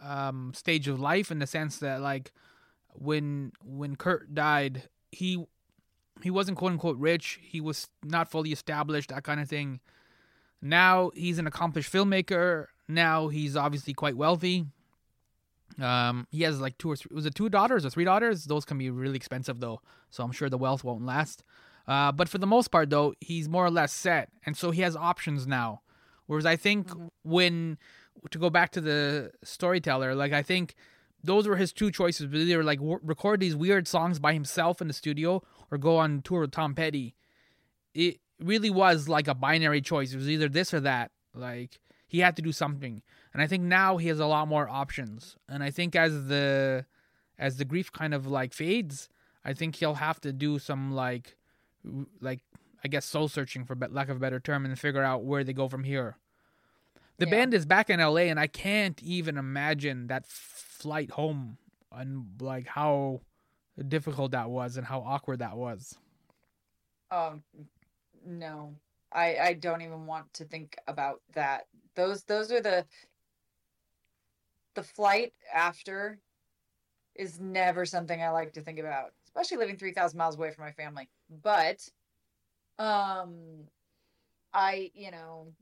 [0.03, 2.33] um stage of life in the sense that like
[2.95, 5.45] when when Kurt died he
[6.23, 7.39] he wasn't quote unquote rich.
[7.43, 9.81] He was not fully established that kind of thing.
[10.63, 12.67] Now he's an accomplished filmmaker.
[12.89, 14.67] Now he's obviously quite wealthy.
[15.81, 18.45] Um he has like two or three was it two daughters or three daughters?
[18.45, 19.81] Those can be really expensive though
[20.11, 21.45] so i'm sure the wealth won't last.
[21.87, 24.83] Uh but for the most part though he's more or less set and so he
[24.83, 25.81] has options now.
[26.27, 27.09] Whereas i think Mhm.
[27.23, 27.79] when
[28.31, 30.75] to go back to the storyteller like i think
[31.23, 34.81] those were his two choices but either like w- record these weird songs by himself
[34.81, 37.15] in the studio or go on tour with tom petty.
[37.95, 40.13] It really was like a binary choice.
[40.13, 41.11] It was either this or that.
[41.35, 43.03] Like he had to do something.
[43.33, 45.37] And i think now he has a lot more options.
[45.49, 46.87] And i think as the
[47.39, 49.09] as the grief kind of like fades
[49.45, 51.37] i think he'll have to do some like
[52.21, 52.41] like
[52.85, 55.55] i guess soul searching for lack of a better term and figure out where they
[55.55, 56.19] go from here
[57.21, 57.31] the Yeah.
[57.31, 61.59] band is back in LA, and I can't even imagine that flight home
[61.93, 63.21] and like how
[63.89, 65.99] difficult that was and how awkward that was.
[67.11, 67.43] Um,
[68.25, 68.75] no,
[69.13, 71.67] I I don't even want to think about that.
[71.95, 72.87] Those those are the
[74.75, 76.19] the flight after
[77.15, 80.73] is never something I like to think about, especially living 3,000 miles away from my
[80.73, 81.09] family.
[81.43, 81.87] But
[82.79, 83.67] um
[84.53, 85.53] I, you know,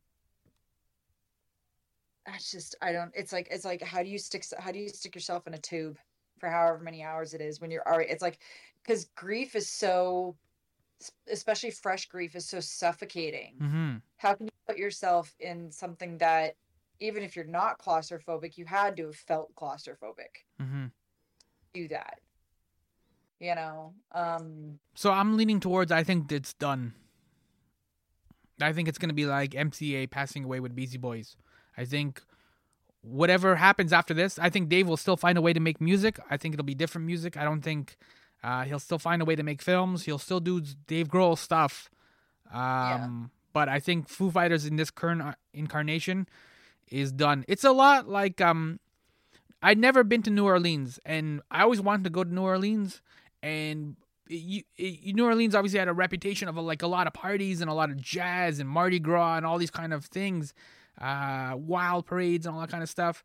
[2.30, 4.88] that's just I don't it's like it's like how do you stick how do you
[4.88, 5.98] stick yourself in a tube
[6.38, 8.38] for however many hours it is when you're already it's like
[8.84, 10.36] cuz grief is so
[11.30, 13.54] especially fresh grief is so suffocating.
[13.60, 13.96] Mm-hmm.
[14.16, 16.56] How can you put yourself in something that
[17.00, 20.44] even if you're not claustrophobic, you had to have felt claustrophobic.
[20.60, 20.86] Mm-hmm.
[21.74, 22.20] Do that.
[23.38, 23.94] You know.
[24.12, 26.94] Um So I'm leaning towards I think it's done.
[28.60, 31.36] I think it's gonna be like MCA passing away with Beastie Boys.
[31.78, 32.20] I think
[33.02, 36.18] whatever happens after this, I think Dave will still find a way to make music.
[36.28, 37.36] I think it'll be different music.
[37.36, 37.96] I don't think
[38.40, 40.04] Uh, he'll still find a way to make films.
[40.04, 41.90] He'll still do Dave Grohl stuff.
[42.52, 42.60] Um,
[43.52, 46.28] But I think Foo Fighters in this current uh, incarnation
[46.86, 47.44] is done.
[47.48, 48.78] It's a lot like um,
[49.60, 53.02] I'd never been to New Orleans, and I always wanted to go to New Orleans.
[53.42, 53.96] And
[54.28, 57.68] you, New Orleans obviously had a reputation of a, like a lot of parties and
[57.68, 60.54] a lot of jazz and Mardi Gras and all these kind of things,
[61.01, 63.24] uh, wild parades and all that kind of stuff.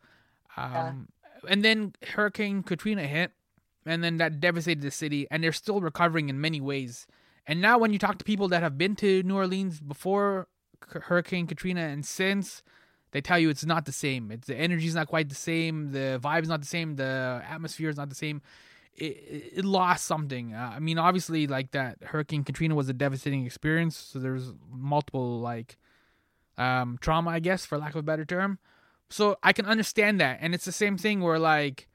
[0.57, 1.07] Um,
[1.43, 1.51] yeah.
[1.51, 3.32] And then Hurricane Katrina hit,
[3.86, 7.05] and then that devastated the city, and they're still recovering in many ways.
[7.45, 10.47] And now, when you talk to people that have been to New Orleans before
[10.88, 12.63] Hurricane Katrina and since,
[13.11, 14.32] they tell you it's not the same.
[14.32, 15.91] It's the energy's not quite the same.
[15.91, 16.95] The vibe's not the same.
[16.95, 18.41] The atmosphere is not the same.
[18.95, 20.53] It, it lost something.
[20.53, 23.97] Uh, I mean, obviously, like that Hurricane Katrina was a devastating experience.
[23.97, 25.78] So there's multiple like
[26.57, 28.59] um, trauma, I guess, for lack of a better term.
[29.09, 31.87] So I can understand that, and it's the same thing where like,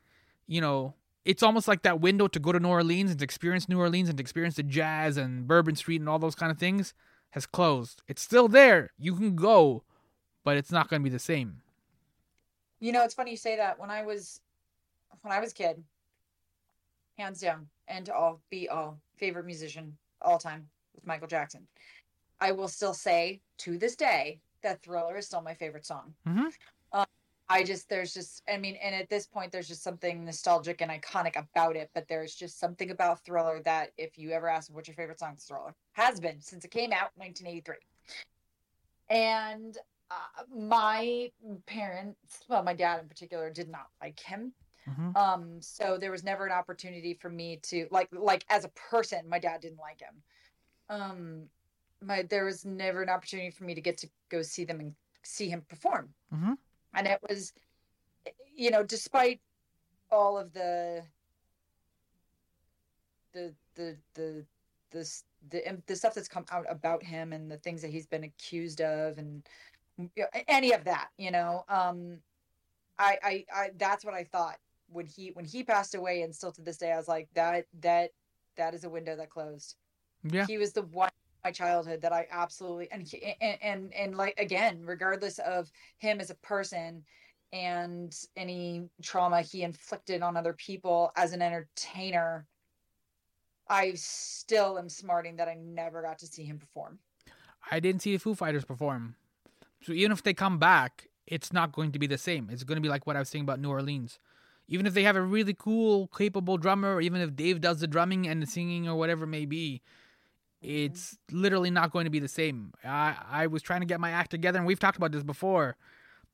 [0.47, 0.95] you know,
[1.25, 4.09] it's almost like that window to go to New Orleans and to experience New Orleans
[4.09, 6.95] and to experience the jazz and Bourbon Street and all those kind of things
[7.31, 8.03] has closed.
[8.09, 8.93] It's still there.
[8.99, 9.85] You can go,
[10.45, 11.61] but it's not going to be the same.
[12.81, 13.79] You know, it's funny you say that.
[13.79, 14.41] When I was
[15.23, 15.83] when I was a kid,
[17.19, 21.67] hands down, and all be all favorite musician all time with Michael Jackson.
[22.41, 26.15] I will still say to this day that Thriller is still my favorite song.
[26.27, 26.49] Mm-hmm.
[27.51, 30.91] I just there's just I mean, and at this point there's just something nostalgic and
[30.91, 31.91] iconic about it.
[31.95, 35.37] But there's just something about Thriller that if you ever ask what's your favorite song,
[35.39, 37.77] Thriller has been since it came out in 1983.
[39.11, 39.79] And
[40.11, 41.31] uh, my
[41.67, 44.53] parents, well, my dad in particular, did not like him.
[44.89, 45.17] Mm-hmm.
[45.17, 49.21] Um, so there was never an opportunity for me to like like as a person,
[49.27, 50.23] my dad didn't like him.
[50.91, 51.43] Um,
[52.03, 54.95] my there was never an opportunity for me to get to go see them and
[55.23, 56.09] see him perform.
[56.35, 56.53] Mm-hmm.
[56.95, 57.53] And it was
[58.55, 59.41] you know despite
[60.11, 61.03] all of the
[63.33, 64.45] the the the
[64.91, 68.25] the the, the stuff that's come out about him and the things that he's been
[68.25, 69.47] accused of and
[69.99, 72.19] you know, any of that you know um
[72.99, 74.57] I, I i that's what i thought
[74.91, 77.67] when he when he passed away and still to this day i was like that
[77.81, 78.11] that
[78.59, 79.77] that is a window that closed.
[80.25, 80.45] Yeah.
[80.47, 81.11] He was the one
[81.49, 86.29] my childhood that I absolutely and and and, and like again, regardless of him as
[86.29, 87.03] a person
[87.53, 92.47] and any trauma he inflicted on other people as an entertainer,
[93.69, 96.99] I still am smarting that I never got to see him perform.
[97.71, 99.17] I didn't see the Foo Fighters perform.
[99.83, 102.49] So even if they come back, it's not going to be the same.
[102.51, 104.19] It's going to be like what I was saying about New Orleans.
[104.67, 107.87] Even if they have a really cool, capable drummer, or even if Dave does the
[107.87, 109.81] drumming and the singing or whatever it may be,
[110.61, 112.73] it's literally not going to be the same.
[112.85, 115.77] I I was trying to get my act together, and we've talked about this before,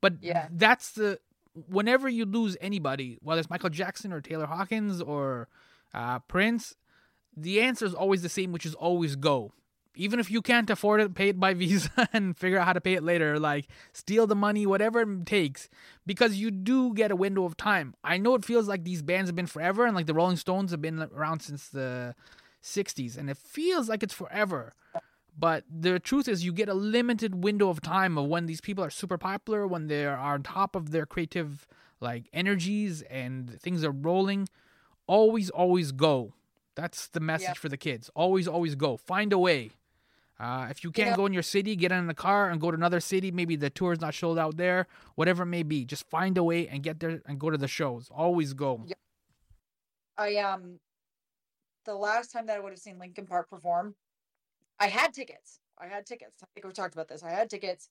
[0.01, 1.19] but yeah, that's the
[1.67, 5.47] whenever you lose anybody, whether it's Michael Jackson or Taylor Hawkins or
[5.93, 6.75] uh, Prince,
[7.35, 9.53] the answer is always the same, which is always go.
[9.97, 12.81] Even if you can't afford it, pay it by Visa and figure out how to
[12.81, 13.39] pay it later.
[13.39, 15.69] Like steal the money, whatever it takes,
[16.05, 17.95] because you do get a window of time.
[18.03, 20.71] I know it feels like these bands have been forever, and like the Rolling Stones
[20.71, 22.15] have been around since the
[22.65, 24.73] 60s and it feels like it's forever.
[25.37, 28.83] But the truth is you get a limited window of time of when these people
[28.83, 31.67] are super popular when they are on top of their creative
[31.99, 34.47] like energies and things are rolling.
[35.07, 36.33] Always always go.
[36.75, 37.57] That's the message yep.
[37.57, 38.09] for the kids.
[38.15, 38.97] Always always go.
[38.97, 39.71] Find a way.
[40.37, 41.17] Uh, if you can't yep.
[41.17, 43.29] go in your city get in the car and go to another city.
[43.29, 44.87] Maybe the tour is not sold out there.
[45.15, 47.67] Whatever it may be just find a way and get there and go to the
[47.67, 48.09] shows.
[48.09, 48.83] Always go.
[48.87, 48.97] Yep.
[50.17, 50.79] i um
[51.85, 53.95] the last time that I would have seen Linkin Park perform,
[54.79, 55.59] I had tickets.
[55.79, 56.41] I had tickets.
[56.43, 57.23] I think we talked about this.
[57.23, 57.89] I had tickets,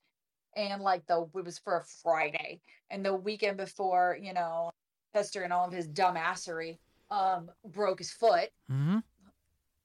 [0.56, 4.70] and like the it was for a Friday, and the weekend before, you know,
[5.14, 6.78] Chester and all of his dumbassery
[7.10, 8.50] um broke his foot.
[8.70, 8.98] Mm-hmm.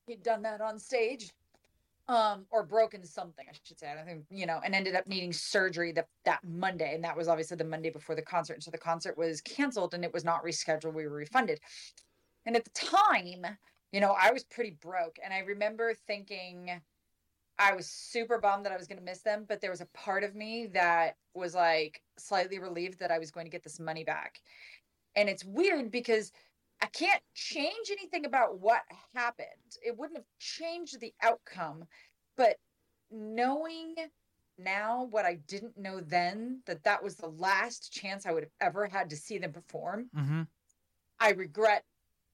[0.08, 1.32] He'd done that on stage,
[2.08, 3.92] um, or broken something, I should say.
[3.92, 7.28] I think you know, and ended up needing surgery that that Monday, and that was
[7.28, 8.56] obviously the Monday before the concert.
[8.56, 10.94] And so the concert was canceled, and it was not rescheduled.
[10.94, 11.60] We were refunded.
[12.46, 13.46] And at the time,
[13.92, 15.18] you know, I was pretty broke.
[15.24, 16.82] And I remember thinking
[17.58, 19.88] I was super bummed that I was going to miss them, but there was a
[19.88, 23.80] part of me that was like slightly relieved that I was going to get this
[23.80, 24.40] money back.
[25.16, 26.32] And it's weird because
[26.82, 28.82] I can't change anything about what
[29.14, 29.48] happened.
[29.86, 31.84] It wouldn't have changed the outcome,
[32.38, 32.56] but
[33.12, 33.96] knowing
[34.58, 38.52] now what I didn't know then that that was the last chance I would have
[38.62, 40.10] ever had to see them perform.
[40.16, 40.42] Mm-hmm.
[41.20, 41.84] I regret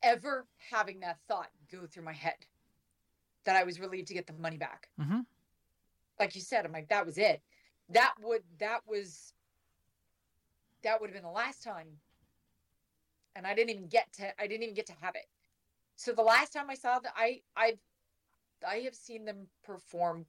[0.06, 2.36] ever having that thought go through my head
[3.44, 4.88] that I was relieved to get the money back.
[5.00, 5.20] Mm-hmm.
[6.20, 7.42] Like you said, I'm like, that was it.
[7.90, 9.34] That would, that was,
[10.84, 11.88] that would have been the last time.
[13.36, 15.26] And I didn't even get to, I didn't even get to have it.
[15.98, 17.80] So the last time I saw that, I I've
[18.68, 20.26] I have seen them perform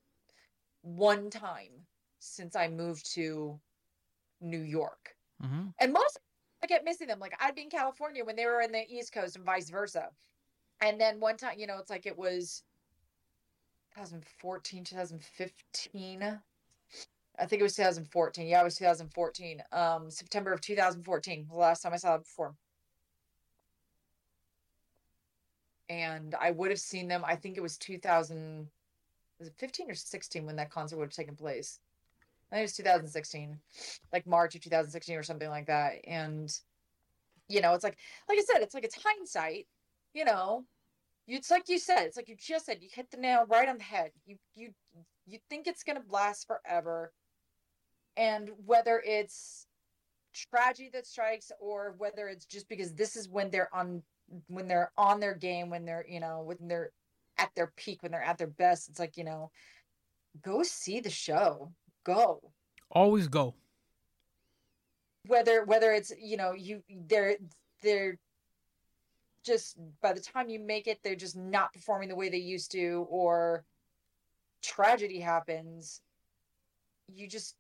[0.83, 1.72] one time
[2.18, 3.59] since I moved to
[4.41, 5.66] New York, Mm-hmm.
[5.81, 6.18] and most
[6.67, 7.21] I kept missing them.
[7.21, 10.09] Like I'd be in California when they were in the East Coast and vice versa.
[10.81, 12.64] And then one time, you know, it's like it was
[13.95, 16.41] 2014, 2015.
[17.39, 18.49] I think it was 2014.
[18.49, 19.62] Yeah, it was 2014.
[19.71, 22.57] Um, September of 2014 the last time I saw them perform.
[25.89, 28.67] And I would have seen them, I think it was 2000,
[29.39, 31.79] was it 15 or 16 when that concert would have taken place?
[32.51, 33.59] I think it was 2016,
[34.13, 35.95] like March of 2016 or something like that.
[36.07, 36.53] And,
[37.49, 39.67] you know, it's like, like I said, it's like it's hindsight,
[40.15, 40.65] you know,
[41.27, 43.79] it's like you said, it's like you just said, you hit the nail right on
[43.79, 44.13] the head.
[44.27, 44.71] You, you,
[45.27, 47.13] you think it's going to last forever.
[48.17, 49.67] And whether it's
[50.33, 54.03] tragedy that strikes or whether it's just because this is when they're on,
[54.47, 56.93] when they're on their game, when they're, you know, when they're
[57.39, 59.51] at their peak, when they're at their best, it's like, you know,
[60.43, 61.73] go see the show
[62.07, 62.41] go
[62.91, 63.55] Always go.
[65.27, 67.37] whether whether it's you know you they're
[67.83, 68.17] they're
[69.43, 72.71] just by the time you make it they're just not performing the way they used
[72.73, 73.65] to or
[74.63, 76.01] tragedy happens
[77.13, 77.57] you just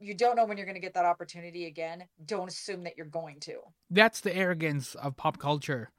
[0.00, 3.06] you don't know when you're going to get that opportunity again don't assume that you're
[3.20, 3.56] going to
[3.90, 5.90] That's the arrogance of pop culture,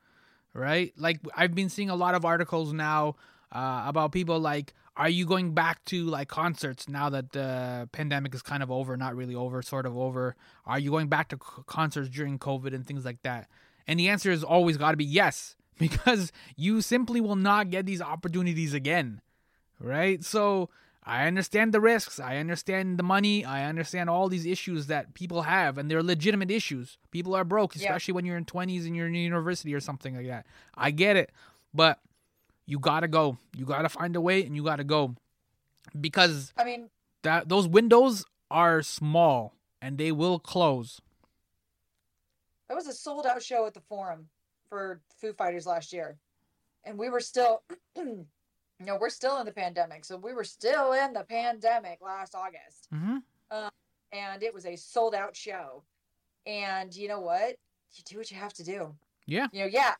[0.54, 0.92] right?
[0.98, 3.16] Like I've been seeing a lot of articles now
[3.52, 8.34] uh, about people like, are you going back to like concerts now that the pandemic
[8.36, 10.36] is kind of over, not really over, sort of over?
[10.66, 13.50] Are you going back to c- concerts during COVID and things like that?
[13.88, 17.86] And the answer is always got to be yes, because you simply will not get
[17.86, 19.22] these opportunities again,
[19.80, 20.24] right?
[20.24, 20.70] So
[21.04, 22.20] I understand the risks.
[22.20, 23.44] I understand the money.
[23.44, 26.98] I understand all these issues that people have, and they're legitimate issues.
[27.12, 27.82] People are broke, Yeah.
[27.90, 30.46] especially when you're in 20s and you're in university or something like that.
[30.76, 31.32] I get it.
[31.74, 32.00] But
[32.66, 33.38] you got to go.
[33.56, 35.16] You got to find a way and you got to go.
[36.00, 36.90] Because i mean
[37.24, 41.02] that those windows are small and they will close.
[42.70, 44.28] that was a sold out show at the forum
[44.70, 46.18] for foo fighters last year
[46.86, 47.62] and we were still
[47.98, 48.26] you
[48.80, 52.88] know we're still in the pandemic so we were still in the pandemic last august
[52.94, 53.18] Mm-hmm.
[54.12, 55.84] and it was a sold out show.
[56.46, 57.56] And you know what?
[57.96, 58.96] You do what you have to do.
[59.26, 59.48] Yeah.
[59.54, 59.94] You know, yeah.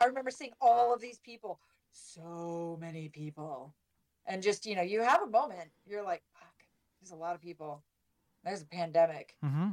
[0.00, 1.60] I remember seeing all of these people,
[1.92, 3.74] so many people.
[4.26, 6.54] And just, you know, you have a moment, you're like, fuck,
[7.00, 7.82] there's a lot of people.
[8.44, 9.36] There's a pandemic.
[9.44, 9.70] Mm-hmm.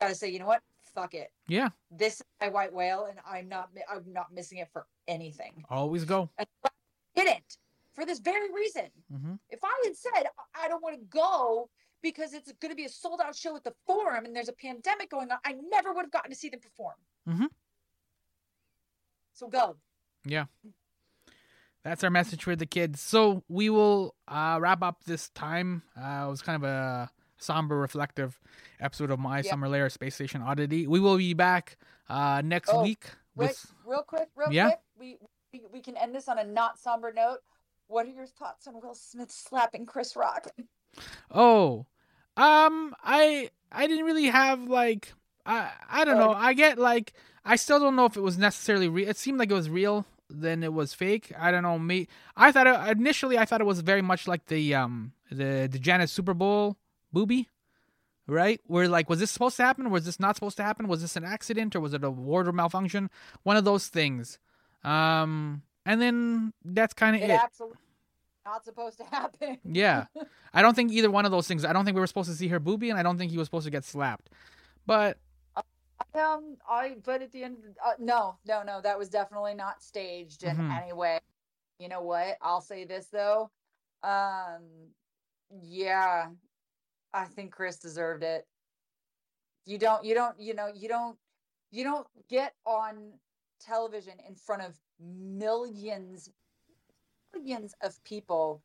[0.00, 0.62] Gotta say, you know what?
[0.94, 1.30] Fuck it.
[1.46, 1.68] Yeah.
[1.90, 5.64] This is my white whale, and I'm not I'm not missing it for anything.
[5.70, 6.30] Always go.
[6.38, 6.68] And I
[7.14, 7.58] didn't
[7.94, 8.86] for this very reason.
[9.12, 9.34] Mm-hmm.
[9.50, 10.24] If I had said
[10.54, 11.68] I don't want to go
[12.02, 14.54] because it's going to be a sold out show at the forum and there's a
[14.54, 16.94] pandemic going on, I never would have gotten to see them perform.
[17.28, 17.48] Mhm.
[19.34, 19.76] So go.
[21.84, 23.00] That's our message for the kids.
[23.00, 25.82] So we will uh, wrap up this time.
[25.96, 28.38] Uh, it was kind of a somber, reflective
[28.80, 29.50] episode of My Yeah.
[29.50, 30.86] Summer Layer Space Station Oddity.
[30.86, 31.78] We will be back
[32.08, 33.04] uh, next Oh, week
[33.34, 33.72] Wait, with.
[33.86, 34.64] real quick, real Yeah?
[34.66, 34.80] quick.
[34.98, 35.16] We,
[35.52, 37.38] we we can end this on a not somber note.
[37.86, 40.48] What are your thoughts on Will Smith slapping Chris Rock?
[41.30, 41.86] Oh,
[42.36, 45.12] um, I I didn't really have like
[45.46, 46.30] I I don't know.
[46.32, 47.14] I get like
[47.44, 49.08] I still don't know if it was necessarily real.
[49.08, 51.32] It seemed like it was real, then it was fake.
[51.38, 51.78] I don't know.
[51.78, 55.68] Me, I thought it, initially I thought it was very much like the um the
[55.70, 56.76] the Janet Super Bowl
[57.12, 57.48] booby,
[58.26, 58.60] right?
[58.66, 59.90] Where like was this supposed to happen?
[59.90, 60.88] Was this not supposed to happen?
[60.88, 63.10] Was this an accident or was it a wardrobe malfunction?
[63.42, 64.38] One of those things.
[64.84, 67.40] Um, and then that's kind of It it.
[67.42, 67.78] absolutely
[68.44, 69.58] not supposed to happen.
[69.64, 70.06] Yeah.
[70.54, 71.64] I don't think either one of those things.
[71.64, 73.38] I don't think we were supposed to see her boobie, and I don't think he
[73.38, 74.30] was supposed to get slapped.
[74.86, 75.18] But
[76.14, 80.42] Um, I but at the end, uh, no, no, no, that was definitely not staged
[80.42, 80.82] in Mhm.
[80.82, 81.20] any way.
[81.78, 82.36] You know what?
[82.40, 83.50] I'll say this though.
[84.02, 84.94] Um,
[85.50, 86.30] yeah,
[87.12, 88.46] I think Chris deserved it.
[89.66, 91.18] You don't, you don't, you know, you don't,
[91.70, 93.20] you don't get on
[93.60, 96.30] television in front of millions,
[97.34, 98.62] millions of people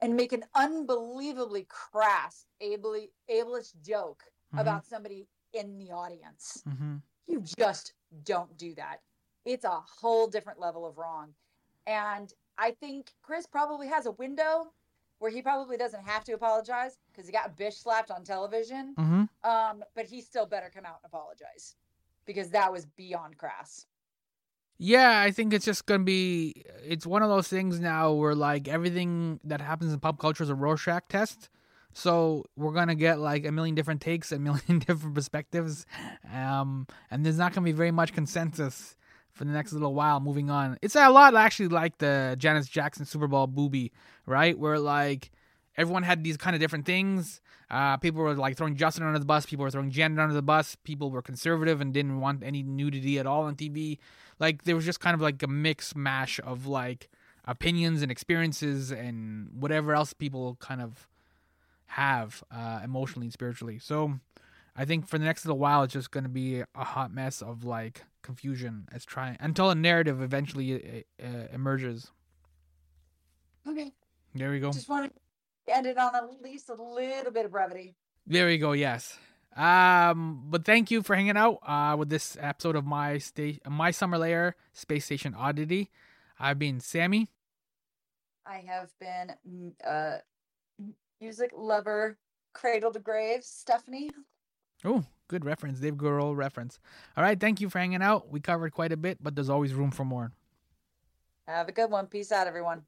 [0.00, 4.60] and make an unbelievably crass, ably, ableist joke Mhm.
[4.60, 6.62] about somebody in the audience.
[6.68, 7.00] mhm.
[7.26, 7.94] You just
[8.24, 8.98] don't do that.
[9.44, 11.34] It's a whole different level of wrong.
[11.86, 14.72] And I think Chris probably has a window
[15.18, 18.94] where he probably doesn't have to apologize because he got bish slapped on television.
[18.96, 19.28] Mhm.
[19.44, 21.76] Um, but he still better come out and apologize
[22.24, 23.86] because that was beyond crass.
[24.78, 26.64] Yeah, I think it's just gonna be.
[26.82, 30.50] It's one of those things now where like everything that happens in pop culture is
[30.50, 31.48] a Rorschach test.
[31.92, 35.86] So we're gonna get like a million different takes, a million different perspectives,
[36.32, 38.96] um, and there's not gonna be very much consensus
[39.32, 40.20] for the next little while.
[40.20, 43.92] Moving on, it's a lot actually like the Janet Jackson Super Bowl booby,
[44.26, 44.58] right?
[44.58, 45.30] Where like
[45.76, 47.40] everyone had these kind of different things.
[47.70, 49.46] Uh, people were like throwing Justin under the bus.
[49.46, 50.76] People were throwing Janet under the bus.
[50.84, 53.98] People were conservative and didn't want any nudity at all on TV.
[54.38, 57.08] Like there was just kind of like a mix mash of like
[57.46, 61.08] opinions and experiences and whatever else people kind of
[61.92, 63.78] have uh, emotionally and spiritually.
[63.78, 64.18] So
[64.74, 67.42] I think for the next little while, it's just going to be a hot mess
[67.42, 72.10] of like confusion as trying until a narrative eventually uh, uh, emerges.
[73.68, 73.92] Okay.
[74.34, 74.72] There we go.
[74.72, 75.12] Just want
[75.66, 77.94] to end it on at least a little bit of brevity.
[78.26, 78.72] There we go.
[78.72, 79.18] Yes.
[79.54, 83.90] Um, but thank you for hanging out uh, with this episode of my sta- my
[83.90, 85.90] summer layer space station oddity.
[86.40, 87.28] I've been Sammy.
[88.46, 90.18] I have been mm, uh,
[91.22, 92.18] music lover,
[92.52, 94.10] cradle to grave, Stephanie.
[94.84, 96.80] Oh, good reference, Dave Grohl reference.
[97.16, 98.30] All right, thank you for hanging out.
[98.30, 100.32] We covered quite a bit, but there's always room for more.
[101.46, 102.08] Have a good one.
[102.08, 102.82] Peace out, everyone.